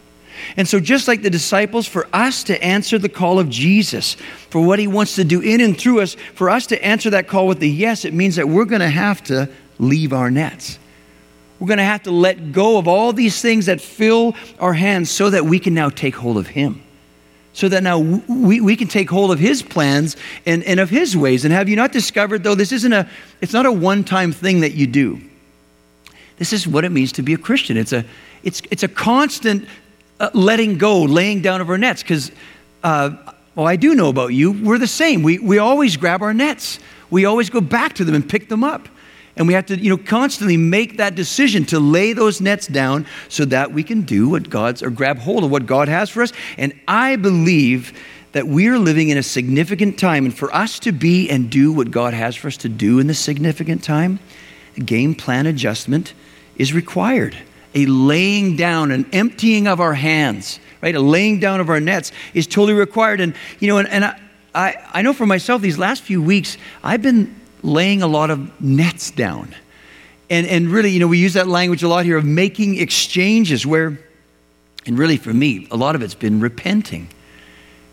And 0.57 0.67
so, 0.67 0.81
just 0.81 1.09
like 1.09 1.23
the 1.23 1.31
disciples, 1.31 1.87
for 1.87 2.09
us 2.13 2.45
to 2.45 2.63
answer 2.63 2.99
the 2.99 3.09
call 3.09 3.39
of 3.39 3.49
Jesus, 3.49 4.15
for 4.49 4.61
what 4.61 4.79
he 4.79 4.87
wants 4.87 5.15
to 5.17 5.25
do 5.25 5.41
in 5.41 5.61
and 5.61 5.79
through 5.79 6.01
us, 6.01 6.15
for 6.35 6.51
us 6.51 6.67
to 6.69 6.85
answer 6.85 7.11
that 7.11 7.29
call 7.29 7.47
with 7.47 7.61
the 7.61 7.69
yes, 7.69 8.05
it 8.05 8.15
means 8.15 8.37
that 8.37 8.49
we're 8.49 8.65
going 8.65 8.81
to 8.81 8.89
have 8.89 9.23
to 9.25 9.49
leave 9.79 10.13
our 10.13 10.31
nets. 10.31 10.79
We're 11.59 11.69
going 11.69 11.79
to 11.79 11.85
have 11.85 12.05
to 12.05 12.11
let 12.11 12.53
go 12.53 12.79
of 12.79 12.89
all 12.89 13.13
these 13.13 13.43
things 13.43 13.67
that 13.67 13.81
fill 13.81 14.35
our 14.59 14.73
hands 14.73 15.11
so 15.11 15.29
that 15.31 15.45
we 15.45 15.59
can 15.59 15.75
now 15.75 15.91
take 15.91 16.17
hold 16.17 16.39
of 16.39 16.47
him. 16.47 16.83
So 17.53 17.69
that 17.69 17.83
now 17.83 17.99
we, 17.99 18.61
we 18.61 18.77
can 18.77 18.89
take 18.89 19.11
hold 19.11 19.31
of 19.31 19.39
his 19.39 19.61
plans 19.61 20.17
and, 20.47 20.63
and 20.65 20.81
of 20.81 20.89
his 20.89 21.17
ways. 21.17 21.45
And 21.45 21.53
have 21.53 21.69
you 21.69 21.77
not 21.77 21.93
discovered, 21.93 22.45
though, 22.45 22.55
this 22.55 22.73
isn't 22.73 22.93
a, 22.93 23.09
it's 23.41 23.53
not 23.53 23.67
a 23.67 23.73
one 23.73 24.05
time 24.05 24.33
thing 24.33 24.61
that 24.61 24.73
you 24.73 24.87
do. 24.87 25.21
This 26.39 26.55
is 26.55 26.67
what 26.67 26.87
it 26.87 26.91
means 26.91 27.13
to 27.13 27.23
be 27.23 27.35
a 27.35 27.39
Christian. 27.39 27.77
It's 27.77 27.93
a, 27.93 28.07
it's, 28.43 28.63
it's 28.71 28.83
a 28.83 28.89
constant 28.89 29.69
uh, 30.21 30.31
letting 30.35 30.79
go, 30.79 31.03
laying 31.03 31.41
down 31.41 31.61
of 31.61 31.69
our 31.69 31.79
nets. 31.79 32.03
Because, 32.03 32.31
uh, 32.85 33.11
well, 33.57 33.67
I 33.67 33.77
do 33.77 33.95
know 33.95 34.09
about 34.09 34.29
you. 34.29 34.53
We're 34.53 34.79
the 34.79 34.87
same. 34.87 35.23
We, 35.23 35.39
we 35.39 35.59
always 35.59 35.97
grab 35.97 36.23
our 36.23 36.35
nets, 36.35 36.79
we 37.11 37.25
always 37.25 37.51
go 37.51 37.61
back 37.61 37.95
to 37.95 38.05
them 38.05 38.15
and 38.15 38.29
pick 38.29 38.49
them 38.49 38.63
up. 38.63 38.89
And 39.37 39.49
we 39.49 39.55
have 39.55 39.67
to, 39.67 39.77
you 39.79 39.89
know, 39.89 39.97
constantly 39.97 40.57
make 40.57 40.99
that 40.99 41.15
decision 41.15 41.65
to 41.67 41.81
lay 41.81 42.13
those 42.13 42.41
nets 42.41 42.67
down 42.67 43.07
so 43.29 43.45
that 43.47 43.73
we 43.73 43.83
can 43.83 44.03
do 44.03 44.29
what 44.29 44.51
God's, 44.51 44.83
or 44.83 44.91
grab 44.91 45.19
hold 45.19 45.45
of 45.45 45.51
what 45.51 45.67
God 45.67 45.89
has 45.89 46.11
for 46.11 46.23
us. 46.23 46.33
And 46.59 46.79
I 46.87 47.17
believe 47.17 47.99
that 48.33 48.47
we 48.47 48.69
are 48.69 48.79
living 48.79 49.09
in 49.09 49.17
a 49.17 49.23
significant 49.23 49.99
time. 49.99 50.25
And 50.27 50.37
for 50.37 50.55
us 50.55 50.79
to 50.81 50.93
be 50.93 51.31
and 51.31 51.49
do 51.49 51.73
what 51.73 51.91
God 51.91 52.13
has 52.13 52.37
for 52.37 52.49
us 52.49 52.57
to 52.59 52.69
do 52.69 52.99
in 52.99 53.07
this 53.07 53.19
significant 53.19 53.83
time, 53.83 54.19
game 54.85 55.15
plan 55.15 55.47
adjustment 55.47 56.13
is 56.57 56.75
required 56.75 57.37
a 57.75 57.87
laying 57.87 58.57
down, 58.57 58.91
an 58.91 59.07
emptying 59.13 59.67
of 59.67 59.81
our 59.81 59.95
hands, 59.95 60.59
right? 60.83 60.95
A 60.95 61.01
laying 61.01 61.41
down 61.41 61.61
of 61.61 61.71
our 61.71 61.81
nets 61.81 62.13
is 62.35 62.47
totally 62.47 62.75
required. 62.75 63.21
And, 63.21 63.35
you 63.59 63.69
know, 63.69 63.79
and, 63.79 63.89
and 63.89 64.05
I, 64.05 64.21
I, 64.55 64.89
I 64.95 65.03
know 65.03 65.13
for 65.13 65.27
myself, 65.27 65.63
these 65.63 65.79
last 65.79 66.03
few 66.03 66.21
weeks, 66.23 66.57
I've 66.83 67.03
been 67.03 67.35
laying 67.63 68.03
a 68.03 68.07
lot 68.07 68.31
of 68.31 68.61
nets 68.61 69.11
down. 69.11 69.55
And, 70.29 70.47
and 70.47 70.69
really, 70.69 70.91
you 70.91 71.01
know, 71.01 71.09
we 71.09 71.19
use 71.19 71.35
that 71.35 71.49
language 71.49 71.83
a 71.83 71.89
lot 71.89 72.05
here 72.05 72.17
of 72.17 72.25
making 72.25 72.79
exchanges 72.79 73.67
where, 73.67 73.99
and 74.87 74.99
really 74.99 75.17
for 75.17 75.35
me, 75.35 75.67
a 75.71 75.77
lot 75.77 75.95
of 75.95 76.03
it's 76.03 76.15
been 76.15 76.41
repenting. 76.41 77.09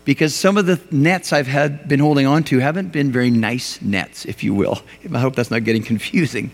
Because 0.04 0.34
some 0.34 0.56
of 0.56 0.64
the 0.64 0.80
nets 0.90 1.34
I've 1.34 1.46
had 1.46 1.86
been 1.86 2.00
holding 2.00 2.26
on 2.26 2.42
to 2.44 2.60
haven't 2.60 2.92
been 2.92 3.12
very 3.12 3.30
nice 3.30 3.82
nets, 3.82 4.24
if 4.24 4.42
you 4.42 4.54
will. 4.54 4.80
I 5.12 5.18
hope 5.18 5.36
that's 5.36 5.50
not 5.50 5.64
getting 5.64 5.82
confusing. 5.92 6.50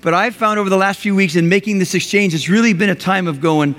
But 0.00 0.14
I've 0.14 0.36
found 0.36 0.58
over 0.58 0.68
the 0.68 0.76
last 0.76 1.00
few 1.00 1.14
weeks 1.14 1.36
in 1.36 1.48
making 1.48 1.78
this 1.78 1.94
exchange, 1.94 2.34
it's 2.34 2.48
really 2.48 2.72
been 2.72 2.90
a 2.90 2.94
time 2.94 3.26
of 3.26 3.40
going, 3.40 3.74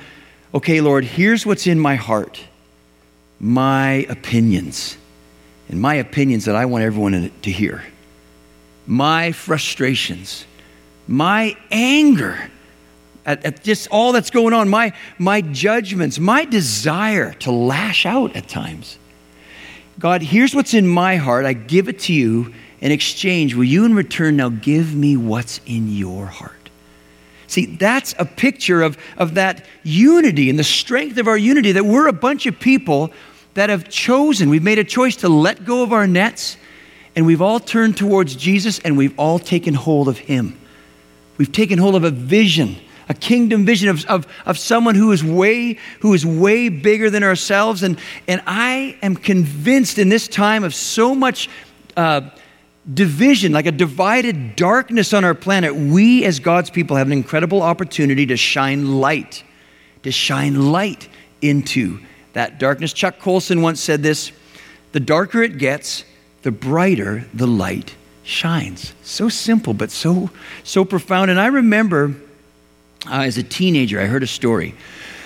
okay, 0.53 0.82
Lord, 0.82 1.03
here's 1.03 1.45
what's 1.45 1.67
in 1.67 1.80
my 1.80 1.95
heart 1.95 2.39
my 3.39 4.06
opinions. 4.10 4.97
And 5.69 5.82
my 5.82 5.95
opinions 5.95 6.45
that 6.45 6.56
I 6.56 6.65
want 6.65 6.84
everyone 6.84 7.32
to 7.41 7.51
hear. 7.51 7.84
My 8.86 9.32
frustrations. 9.32 10.45
My 11.08 11.58
anger 11.71 12.49
at, 13.25 13.45
at 13.45 13.63
just 13.63 13.88
all 13.91 14.13
that's 14.13 14.30
going 14.30 14.53
on. 14.53 14.69
My, 14.69 14.93
my 15.19 15.41
judgments. 15.41 16.19
My 16.19 16.45
desire 16.45 17.34
to 17.34 17.51
lash 17.51 18.06
out 18.06 18.36
at 18.36 18.47
times. 18.47 18.97
God, 19.99 20.21
here's 20.21 20.56
what's 20.56 20.73
in 20.73 20.88
my 20.88 21.17
heart. 21.17 21.45
I 21.45 21.53
give 21.53 21.89
it 21.89 21.99
to 22.01 22.13
you 22.13 22.53
in 22.82 22.92
exchange, 22.92 23.56
will 23.56 23.63
you 23.63 23.86
in 23.86 23.96
return 23.96 24.38
now 24.38 24.50
give 24.50 24.94
me 24.94 25.18
what's 25.18 25.60
in 25.66 25.96
your 25.96 26.28
heart? 26.28 26.54
See, 27.48 27.66
that's 27.66 28.13
a 28.20 28.26
picture 28.26 28.82
of, 28.82 28.98
of 29.18 29.36
that 29.36 29.66
unity 29.84 30.50
and 30.50 30.60
the 30.60 30.63
strength 30.63 31.18
of 31.18 31.28
our 31.28 31.38
unity 31.38 31.72
that 31.72 31.86
we're 31.86 32.08
a 32.08 32.13
bunch 32.13 32.46
of 32.46 32.60
people 32.60 33.12
that 33.54 33.70
have 33.72 33.90
chosen, 33.90 34.50
we've 34.50 34.62
made 34.62 34.78
a 34.78 34.84
choice 34.84 35.16
to 35.16 35.30
let 35.30 35.66
go 35.66 35.82
of 35.82 35.92
our 35.92 36.06
nets, 36.06 36.58
and 37.16 37.26
we've 37.26 37.42
all 37.42 37.60
turned 37.60 37.98
towards 37.98 38.36
Jesus 38.36 38.78
and 38.80 38.96
we've 38.96 39.18
all 39.18 39.40
taken 39.40 39.74
hold 39.74 40.08
of 40.08 40.20
Him. 40.20 40.60
We've 41.38 41.52
taken 41.52 41.80
hold 41.80 41.96
of 41.96 42.04
a 42.04 42.12
vision, 42.12 42.76
a 43.10 43.16
kingdom 43.16 43.66
vision 43.66 43.90
of, 43.90 44.06
of, 44.06 44.28
of 44.46 44.60
someone 44.60 44.94
who 44.94 45.12
is 45.12 45.24
way, 45.24 45.80
who 46.02 46.13
is 46.13 46.24
way 46.24 46.70
bigger 46.70 47.10
than 47.10 47.24
ourselves. 47.24 47.82
And, 47.82 48.00
and 48.28 48.44
I 48.46 49.00
am 49.02 49.16
convinced 49.16 49.98
in 49.98 50.10
this 50.10 50.28
time 50.28 50.63
of 50.63 50.76
so 50.76 51.16
much. 51.16 51.50
Uh, 51.96 52.30
division, 52.91 53.52
like 53.52 53.65
a 53.65 53.71
divided 53.71 54.56
darkness 54.56 55.13
on 55.13 55.23
our 55.23 55.34
planet, 55.34 55.76
we 55.76 56.23
as 56.26 56.39
God's 56.39 56.69
people 56.69 56.95
have 56.95 57.08
an 57.08 57.13
incredible 57.13 57.62
opportunity 57.62 58.26
to 58.28 58.38
shine 58.38 59.00
light, 59.00 59.43
to 60.04 60.12
shine 60.12 60.71
light 60.71 61.10
into 61.41 62.00
that 62.34 62.60
darkness. 62.60 62.93
Chuck 62.93 63.19
Colson 63.19 63.62
once 63.62 63.82
said 63.82 64.04
this 64.04 64.32
the 64.93 65.00
darker 65.00 65.43
it 65.43 65.58
gets, 65.58 66.06
the 66.43 66.52
brighter 66.52 67.26
the 67.34 67.47
light 67.47 67.95
shines. 68.23 68.93
So 69.04 69.30
simple, 69.30 69.73
but 69.73 69.91
so, 69.91 70.30
so 70.63 70.86
profound. 70.86 71.30
And 71.32 71.39
I 71.39 71.47
remember 71.47 72.15
uh, 73.06 73.21
as 73.21 73.38
a 73.38 73.43
teenager, 73.43 74.00
I 74.00 74.06
heard 74.06 74.23
a 74.23 74.28
story. 74.28 74.76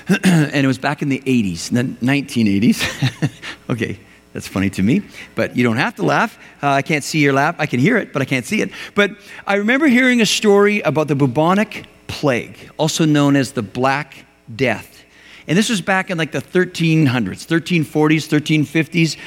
and 0.23 0.55
it 0.55 0.67
was 0.67 0.77
back 0.77 1.01
in 1.01 1.09
the 1.09 1.19
80s, 1.19 1.69
the 1.69 1.83
1980s. 2.05 3.31
okay, 3.69 3.99
that's 4.33 4.47
funny 4.47 4.69
to 4.71 4.83
me, 4.83 5.01
but 5.35 5.57
you 5.57 5.63
don't 5.63 5.77
have 5.77 5.95
to 5.95 6.03
laugh. 6.03 6.37
Uh, 6.63 6.69
I 6.69 6.81
can't 6.81 7.03
see 7.03 7.19
your 7.19 7.33
laugh. 7.33 7.55
I 7.59 7.65
can 7.65 7.79
hear 7.79 7.97
it, 7.97 8.13
but 8.13 8.21
I 8.21 8.25
can't 8.25 8.45
see 8.45 8.61
it. 8.61 8.71
But 8.95 9.11
I 9.45 9.55
remember 9.55 9.87
hearing 9.87 10.21
a 10.21 10.25
story 10.25 10.79
about 10.81 11.07
the 11.07 11.15
bubonic 11.15 11.85
plague, 12.07 12.57
also 12.77 13.05
known 13.05 13.35
as 13.35 13.51
the 13.51 13.61
Black 13.61 14.25
Death. 14.55 15.03
And 15.47 15.57
this 15.57 15.69
was 15.69 15.81
back 15.81 16.09
in 16.09 16.17
like 16.17 16.31
the 16.31 16.41
1300s, 16.41 17.45
1340s, 17.45 17.85
1350s. 17.85 19.17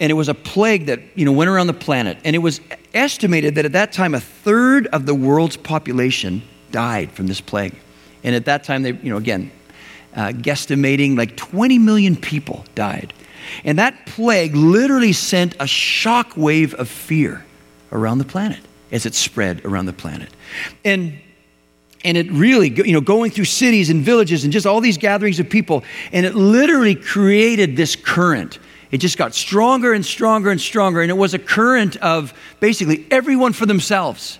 And 0.00 0.10
it 0.10 0.14
was 0.14 0.28
a 0.28 0.34
plague 0.34 0.86
that 0.86 1.00
you 1.14 1.24
know, 1.24 1.32
went 1.32 1.50
around 1.50 1.66
the 1.66 1.72
planet. 1.72 2.18
And 2.24 2.34
it 2.34 2.40
was 2.40 2.60
estimated 2.94 3.56
that 3.56 3.64
at 3.64 3.72
that 3.72 3.92
time, 3.92 4.14
a 4.14 4.20
third 4.20 4.86
of 4.88 5.06
the 5.06 5.14
world's 5.14 5.56
population 5.56 6.42
died 6.70 7.12
from 7.12 7.26
this 7.26 7.40
plague. 7.40 7.74
And 8.24 8.34
at 8.34 8.44
that 8.46 8.64
time, 8.64 8.82
they, 8.82 8.92
you 8.92 9.10
know, 9.10 9.16
again, 9.16 9.50
uh, 10.14 10.28
guesstimating 10.28 11.16
like 11.16 11.36
20 11.36 11.78
million 11.78 12.16
people 12.16 12.64
died. 12.74 13.12
And 13.64 13.78
that 13.78 14.06
plague 14.06 14.54
literally 14.54 15.12
sent 15.12 15.56
a 15.60 15.66
shock 15.66 16.36
wave 16.36 16.74
of 16.74 16.88
fear 16.88 17.44
around 17.92 18.18
the 18.18 18.24
planet 18.24 18.60
as 18.90 19.06
it 19.06 19.14
spread 19.14 19.64
around 19.64 19.86
the 19.86 19.92
planet. 19.92 20.30
And 20.84 21.18
and 22.04 22.16
it 22.16 22.30
really, 22.30 22.70
you 22.70 22.92
know, 22.92 23.00
going 23.00 23.32
through 23.32 23.46
cities 23.46 23.90
and 23.90 24.02
villages 24.02 24.44
and 24.44 24.52
just 24.52 24.66
all 24.66 24.80
these 24.80 24.98
gatherings 24.98 25.40
of 25.40 25.50
people, 25.50 25.82
and 26.12 26.24
it 26.24 26.34
literally 26.34 26.94
created 26.94 27.76
this 27.76 27.96
current. 27.96 28.60
It 28.90 28.98
just 28.98 29.18
got 29.18 29.34
stronger 29.34 29.92
and 29.92 30.06
stronger 30.06 30.50
and 30.50 30.60
stronger, 30.60 31.02
and 31.02 31.10
it 31.10 31.16
was 31.16 31.34
a 31.34 31.38
current 31.38 31.96
of 31.96 32.32
basically 32.60 33.04
everyone 33.10 33.52
for 33.52 33.66
themselves. 33.66 34.38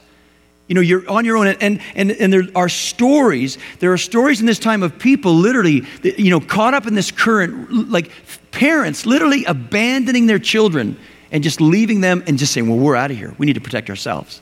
You 0.69 0.75
know, 0.75 0.81
you're 0.83 1.09
on 1.09 1.25
your 1.25 1.37
own, 1.39 1.47
and, 1.47 1.81
and, 1.95 2.13
and 2.13 2.33
there 2.33 2.45
are 2.55 2.69
stories. 2.69 3.59
There 3.81 3.93
are 3.93 3.99
stories 3.99 4.41
in 4.41 4.47
this 4.47 4.59
time 4.59 4.83
of 4.83 4.99
people 4.99 5.35
literally, 5.35 5.85
you 6.03 6.31
know, 6.31 6.41
caught 6.41 6.75
up 6.75 6.87
in 6.87 6.95
this 6.95 7.11
current, 7.11 7.91
like 7.91 8.11
parents 8.51 9.07
literally 9.07 9.45
abandoning 9.47 10.27
their 10.27 10.39
children 10.39 10.97
and 11.33 11.43
just 11.43 11.61
leaving 11.61 12.03
them 12.03 12.23
and 12.27 12.39
just 12.39 12.53
saying, 12.53 12.69
well, 12.69 12.79
we're 12.79 12.97
out 12.97 13.11
of 13.11 13.17
here. 13.17 13.35
We 13.39 13.47
need 13.47 13.55
to 13.55 13.61
protect 13.63 13.89
ourselves. 13.91 14.41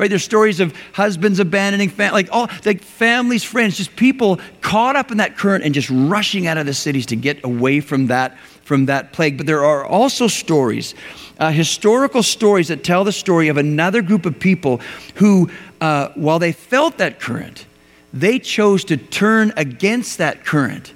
right? 0.00 0.08
There's 0.08 0.24
stories 0.24 0.60
of 0.60 0.74
husbands 0.94 1.40
abandoning, 1.40 1.90
fam- 1.90 2.14
like 2.14 2.30
all, 2.32 2.48
like 2.64 2.82
families, 2.82 3.44
friends, 3.44 3.76
just 3.76 3.94
people 3.96 4.40
caught 4.62 4.96
up 4.96 5.10
in 5.10 5.18
that 5.18 5.36
current 5.36 5.62
and 5.62 5.74
just 5.74 5.90
rushing 5.90 6.46
out 6.46 6.56
of 6.56 6.64
the 6.64 6.72
cities 6.72 7.04
to 7.06 7.16
get 7.16 7.44
away 7.44 7.80
from 7.80 8.06
that, 8.06 8.38
from 8.70 8.86
that 8.86 9.12
plague. 9.12 9.36
But 9.36 9.46
there 9.48 9.64
are 9.64 9.84
also 9.84 10.28
stories, 10.28 10.94
uh, 11.40 11.50
historical 11.50 12.22
stories 12.22 12.68
that 12.68 12.84
tell 12.84 13.02
the 13.02 13.10
story 13.10 13.48
of 13.48 13.56
another 13.56 14.00
group 14.00 14.26
of 14.26 14.38
people 14.38 14.80
who, 15.16 15.50
uh, 15.80 16.10
while 16.14 16.38
they 16.38 16.52
felt 16.52 16.98
that 16.98 17.18
current, 17.18 17.66
they 18.12 18.38
chose 18.38 18.84
to 18.84 18.96
turn 18.96 19.52
against 19.56 20.18
that 20.18 20.44
current 20.44 20.94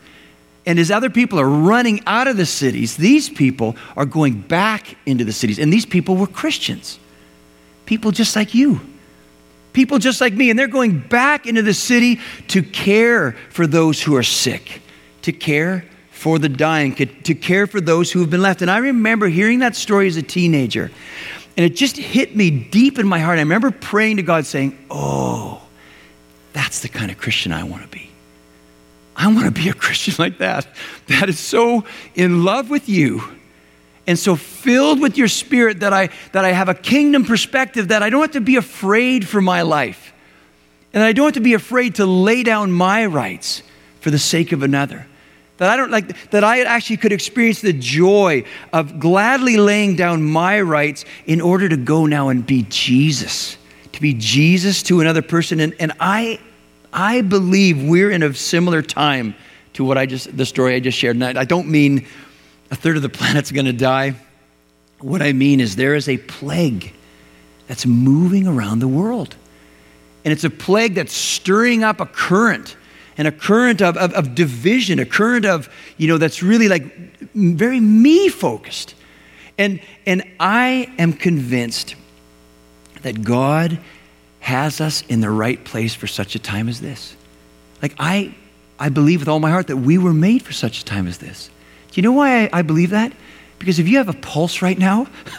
and 0.66 0.78
as 0.78 0.92
other 0.92 1.10
people 1.10 1.40
are 1.40 1.48
running 1.48 2.00
out 2.06 2.28
of 2.28 2.37
the 2.37 2.46
cities, 2.46 2.96
these 2.96 3.28
people 3.28 3.74
are 3.96 4.06
going 4.06 4.40
back 4.40 4.96
into 5.04 5.24
the 5.24 5.32
cities. 5.32 5.58
And 5.58 5.72
these 5.72 5.84
people 5.84 6.16
were 6.16 6.28
Christians, 6.28 7.00
people 7.87 8.12
just 8.12 8.37
like 8.37 8.54
you, 8.54 8.80
people 9.72 9.98
just 9.98 10.20
like 10.20 10.32
me. 10.32 10.50
And 10.50 10.56
they're 10.56 10.68
going 10.68 11.00
back 11.00 11.48
into 11.48 11.62
the 11.62 11.74
city 11.74 12.20
to 12.48 12.62
care 12.62 13.32
for 13.50 13.66
those 13.66 14.00
who 14.00 14.14
are 14.14 14.22
sick, 14.22 14.80
to 15.22 15.32
care 15.32 15.84
for 16.24 16.38
the 16.38 16.48
dying, 16.48 16.94
to 16.94 17.34
care 17.34 17.66
for 17.66 17.82
those 17.82 18.10
who 18.10 18.20
have 18.20 18.30
been 18.30 18.40
left. 18.40 18.62
And 18.62 18.70
I 18.70 18.78
remember 18.78 19.28
hearing 19.28 19.58
that 19.58 19.76
story 19.76 20.06
as 20.06 20.16
a 20.16 20.22
teenager. 20.22 20.90
And 21.54 21.66
it 21.66 21.76
just 21.76 21.98
hit 21.98 22.34
me 22.34 22.50
deep 22.50 22.98
in 22.98 23.06
my 23.06 23.18
heart. 23.18 23.37
I 23.37 23.42
remember 23.42 23.70
praying 23.70 24.16
to 24.16 24.22
God 24.22 24.46
saying, 24.46 24.87
Oh, 24.90 25.60
that's 26.54 26.80
the 26.80 26.88
kind 26.88 27.10
of 27.10 27.18
Christian 27.18 27.52
I 27.52 27.64
want 27.64 27.82
to 27.82 27.88
be. 27.88 28.10
I 29.14 29.26
want 29.26 29.44
to 29.44 29.50
be 29.50 29.68
a 29.68 29.74
Christian 29.74 30.14
like 30.18 30.38
that, 30.38 30.66
that 31.08 31.28
is 31.28 31.38
so 31.38 31.84
in 32.14 32.42
love 32.42 32.70
with 32.70 32.88
you 32.88 33.22
and 34.06 34.18
so 34.18 34.34
filled 34.34 35.02
with 35.02 35.18
your 35.18 35.28
spirit 35.28 35.80
that 35.80 35.92
I, 35.92 36.08
that 36.32 36.46
I 36.46 36.52
have 36.52 36.70
a 36.70 36.74
kingdom 36.74 37.26
perspective 37.26 37.88
that 37.88 38.02
I 38.02 38.08
don't 38.08 38.22
have 38.22 38.30
to 38.30 38.40
be 38.40 38.56
afraid 38.56 39.28
for 39.28 39.42
my 39.42 39.60
life. 39.60 40.14
And 40.94 41.02
I 41.02 41.12
don't 41.12 41.26
have 41.26 41.34
to 41.34 41.40
be 41.40 41.52
afraid 41.52 41.96
to 41.96 42.06
lay 42.06 42.42
down 42.42 42.72
my 42.72 43.04
rights 43.04 43.62
for 44.00 44.10
the 44.10 44.18
sake 44.18 44.52
of 44.52 44.62
another. 44.62 45.06
That 45.58 45.70
I 45.70 45.76
don't 45.76 45.90
like 45.90 46.30
that 46.30 46.42
I 46.42 46.62
actually 46.62 46.96
could 46.96 47.12
experience 47.12 47.60
the 47.60 47.72
joy 47.72 48.44
of 48.72 48.98
gladly 48.98 49.56
laying 49.56 49.94
down 49.94 50.22
my 50.22 50.60
rights 50.60 51.04
in 51.26 51.40
order 51.40 51.68
to 51.68 51.76
go 51.76 52.06
now 52.06 52.28
and 52.28 52.44
be 52.44 52.66
Jesus, 52.68 53.56
to 53.92 54.00
be 54.00 54.14
Jesus 54.14 54.82
to 54.84 55.00
another 55.00 55.22
person. 55.22 55.60
And, 55.60 55.74
and 55.78 55.92
I 56.00 56.40
I 56.94 57.22
believe 57.22 57.82
we're 57.82 58.12
in 58.12 58.22
a 58.22 58.32
similar 58.32 58.80
time 58.80 59.34
to 59.72 59.84
what 59.84 59.98
I 59.98 60.06
just, 60.06 60.34
the 60.34 60.46
story 60.46 60.76
I 60.76 60.80
just 60.80 60.96
shared. 60.96 61.16
And 61.16 61.36
I 61.36 61.44
don't 61.44 61.68
mean 61.68 62.06
a 62.70 62.76
third 62.76 62.96
of 62.96 63.02
the 63.02 63.08
planet's 63.20 63.50
going 63.50 63.66
to 63.66 63.72
die. 63.72 64.14
What 65.00 65.20
I 65.20 65.32
mean 65.32 65.60
is 65.60 65.74
there 65.74 65.96
is 65.96 66.08
a 66.08 66.18
plague 66.18 66.92
that's 67.66 67.84
moving 67.84 68.46
around 68.46 68.78
the 68.78 68.88
world. 68.88 69.34
And 70.24 70.32
it's 70.32 70.44
a 70.44 70.50
plague 70.50 70.94
that's 70.94 71.12
stirring 71.12 71.82
up 71.82 72.00
a 72.00 72.06
current 72.06 72.76
and 73.16 73.29
a 73.29 73.33
current 73.33 73.81
of, 73.81 73.96
of, 73.96 74.12
of 74.12 74.35
division, 74.35 74.98
a 74.98 75.05
current 75.05 75.44
of, 75.46 75.68
you 75.96 76.09
know, 76.09 76.18
that's 76.18 76.42
really 76.42 76.68
like 76.68 76.85
very 77.35 77.81
me 77.81 78.29
focused. 78.29 78.94
And, 79.57 79.81
and 80.05 80.24
I 80.40 80.92
am 80.98 81.12
convinced 81.12 81.94
that 83.03 83.22
God 83.22 83.79
has 84.40 84.81
us 84.81 85.03
in 85.09 85.20
the 85.20 85.31
right 85.31 85.62
place 85.64 85.94
for 85.94 86.07
such 86.07 86.35
a 86.35 86.38
time 86.38 86.68
as 86.68 86.81
this. 86.81 87.16
Like, 87.81 87.94
I, 87.98 88.35
I 88.79 88.88
believe 88.88 89.20
with 89.20 89.29
all 89.29 89.40
my 89.40 89.50
heart 89.50 89.68
that 89.68 89.77
we 89.77 89.98
were 89.98 90.12
made 90.12 90.42
for 90.42 90.53
such 90.53 90.81
a 90.81 90.85
time 90.85 91.07
as 91.07 91.18
this. 91.18 91.50
Do 91.90 92.00
you 92.00 92.03
know 92.03 92.12
why 92.12 92.44
I, 92.44 92.50
I 92.53 92.62
believe 92.62 92.90
that? 92.90 93.12
Because 93.59 93.79
if 93.79 93.88
you 93.88 93.98
have 93.98 94.09
a 94.09 94.14
pulse 94.14 94.61
right 94.61 94.79
now, 94.79 95.07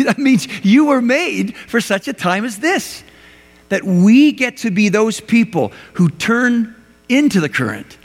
that 0.00 0.16
means 0.18 0.48
you 0.64 0.86
were 0.86 1.00
made 1.00 1.56
for 1.56 1.80
such 1.80 2.08
a 2.08 2.12
time 2.12 2.44
as 2.44 2.58
this. 2.58 3.04
That 3.72 3.84
we 3.84 4.32
get 4.32 4.58
to 4.58 4.70
be 4.70 4.90
those 4.90 5.18
people 5.18 5.72
who 5.94 6.10
turn 6.10 6.74
into 7.08 7.40
the 7.40 7.48
current 7.48 7.96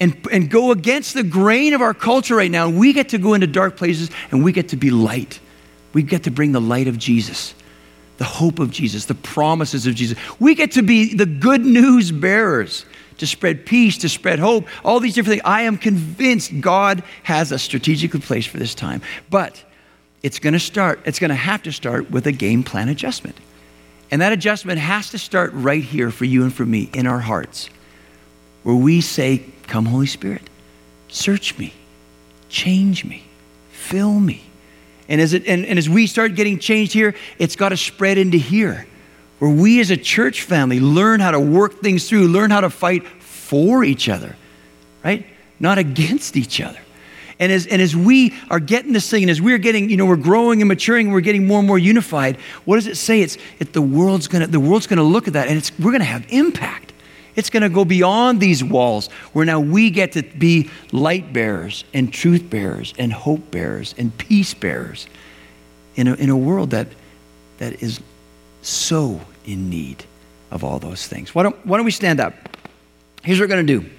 and, 0.00 0.16
and 0.32 0.48
go 0.48 0.70
against 0.72 1.12
the 1.12 1.22
grain 1.22 1.74
of 1.74 1.82
our 1.82 1.92
culture 1.92 2.36
right 2.36 2.50
now. 2.50 2.70
We 2.70 2.94
get 2.94 3.10
to 3.10 3.18
go 3.18 3.34
into 3.34 3.46
dark 3.46 3.76
places 3.76 4.10
and 4.30 4.42
we 4.42 4.52
get 4.52 4.70
to 4.70 4.76
be 4.76 4.90
light. 4.90 5.40
We 5.92 6.02
get 6.02 6.22
to 6.22 6.30
bring 6.30 6.52
the 6.52 6.60
light 6.60 6.88
of 6.88 6.96
Jesus 6.96 7.54
the 8.16 8.24
hope 8.24 8.58
of 8.58 8.70
Jesus, 8.70 9.04
the 9.04 9.14
promises 9.14 9.86
of 9.86 9.94
Jesus. 9.94 10.18
We 10.40 10.56
get 10.56 10.72
to 10.72 10.82
be 10.82 11.14
the 11.14 11.26
good 11.26 11.64
news 11.64 12.10
bearers 12.10 12.84
to 13.18 13.26
spread 13.26 13.64
peace, 13.64 13.98
to 13.98 14.08
spread 14.08 14.38
hope, 14.38 14.66
all 14.84 15.00
these 15.00 15.14
different 15.14 15.34
things. 15.34 15.42
I 15.44 15.62
am 15.62 15.76
convinced 15.76 16.60
God 16.60 17.02
has 17.22 17.52
a 17.52 17.58
strategically 17.58 18.20
place 18.20 18.44
for 18.44 18.58
this 18.58 18.74
time. 18.74 19.02
But 19.30 19.62
it's 20.22 20.38
going 20.38 20.52
to 20.52 20.60
start, 20.60 21.00
it's 21.04 21.18
going 21.18 21.28
to 21.28 21.36
have 21.36 21.62
to 21.62 21.72
start 21.72 22.10
with 22.10 22.26
a 22.26 22.32
game 22.32 22.64
plan 22.64 22.88
adjustment. 22.88 23.36
And 24.10 24.22
that 24.22 24.32
adjustment 24.32 24.78
has 24.78 25.10
to 25.10 25.18
start 25.18 25.50
right 25.52 25.82
here 25.82 26.10
for 26.10 26.24
you 26.24 26.42
and 26.42 26.52
for 26.52 26.64
me 26.64 26.90
in 26.94 27.06
our 27.06 27.20
hearts, 27.20 27.68
where 28.62 28.74
we 28.74 29.00
say, 29.00 29.44
Come, 29.66 29.84
Holy 29.86 30.06
Spirit, 30.06 30.42
search 31.08 31.58
me, 31.58 31.74
change 32.48 33.04
me, 33.04 33.24
fill 33.70 34.18
me. 34.18 34.44
And 35.08 35.20
as, 35.20 35.32
it, 35.34 35.46
and, 35.46 35.64
and 35.66 35.78
as 35.78 35.88
we 35.88 36.06
start 36.06 36.34
getting 36.34 36.58
changed 36.58 36.92
here, 36.92 37.14
it's 37.38 37.56
got 37.56 37.70
to 37.70 37.76
spread 37.76 38.18
into 38.18 38.38
here, 38.38 38.86
where 39.38 39.50
we 39.50 39.80
as 39.80 39.90
a 39.90 39.96
church 39.96 40.42
family 40.42 40.80
learn 40.80 41.20
how 41.20 41.30
to 41.30 41.40
work 41.40 41.80
things 41.80 42.08
through, 42.08 42.28
learn 42.28 42.50
how 42.50 42.60
to 42.60 42.70
fight 42.70 43.06
for 43.06 43.84
each 43.84 44.08
other, 44.08 44.36
right? 45.04 45.26
Not 45.60 45.78
against 45.78 46.36
each 46.36 46.60
other. 46.60 46.78
And 47.40 47.52
as, 47.52 47.66
and 47.66 47.80
as 47.80 47.94
we 47.94 48.34
are 48.50 48.60
getting 48.60 48.92
this 48.92 49.08
thing, 49.08 49.22
and 49.22 49.30
as 49.30 49.40
we're 49.40 49.58
getting, 49.58 49.90
you 49.90 49.96
know, 49.96 50.06
we're 50.06 50.16
growing 50.16 50.60
and 50.60 50.68
maturing, 50.68 51.06
and 51.06 51.14
we're 51.14 51.20
getting 51.20 51.46
more 51.46 51.58
and 51.58 51.68
more 51.68 51.78
unified, 51.78 52.36
what 52.64 52.76
does 52.76 52.86
it 52.86 52.96
say? 52.96 53.20
It's 53.20 53.38
it, 53.58 53.72
the 53.72 53.82
world's 53.82 54.26
gonna 54.26 54.46
the 54.46 54.60
world's 54.60 54.86
gonna 54.86 55.04
look 55.04 55.28
at 55.28 55.34
that, 55.34 55.48
and 55.48 55.56
it's 55.56 55.76
we're 55.78 55.92
gonna 55.92 56.04
have 56.04 56.26
impact. 56.30 56.92
It's 57.38 57.50
to 57.50 57.68
go 57.68 57.84
beyond 57.84 58.40
these 58.40 58.64
walls 58.64 59.06
where 59.32 59.44
now 59.44 59.60
we 59.60 59.90
get 59.90 60.10
to 60.12 60.24
be 60.24 60.70
light 60.90 61.32
bearers 61.32 61.84
and 61.94 62.12
truth 62.12 62.50
bearers 62.50 62.92
and 62.98 63.12
hope 63.12 63.52
bearers 63.52 63.94
and 63.96 64.16
peace 64.18 64.54
bearers 64.54 65.06
in 65.94 66.08
a, 66.08 66.14
in 66.14 66.30
a 66.30 66.36
world 66.36 66.70
that, 66.70 66.88
that 67.58 67.80
is 67.80 68.00
so 68.62 69.20
in 69.44 69.70
need 69.70 70.04
of 70.50 70.64
all 70.64 70.80
those 70.80 71.06
things. 71.06 71.32
Why 71.32 71.44
don't, 71.44 71.64
why 71.64 71.76
don't 71.76 71.84
we 71.84 71.92
stand 71.92 72.18
up? 72.18 72.34
Here's 73.22 73.38
what 73.38 73.44
we're 73.44 73.54
going 73.54 73.66
to 73.68 73.80
do. 73.80 73.90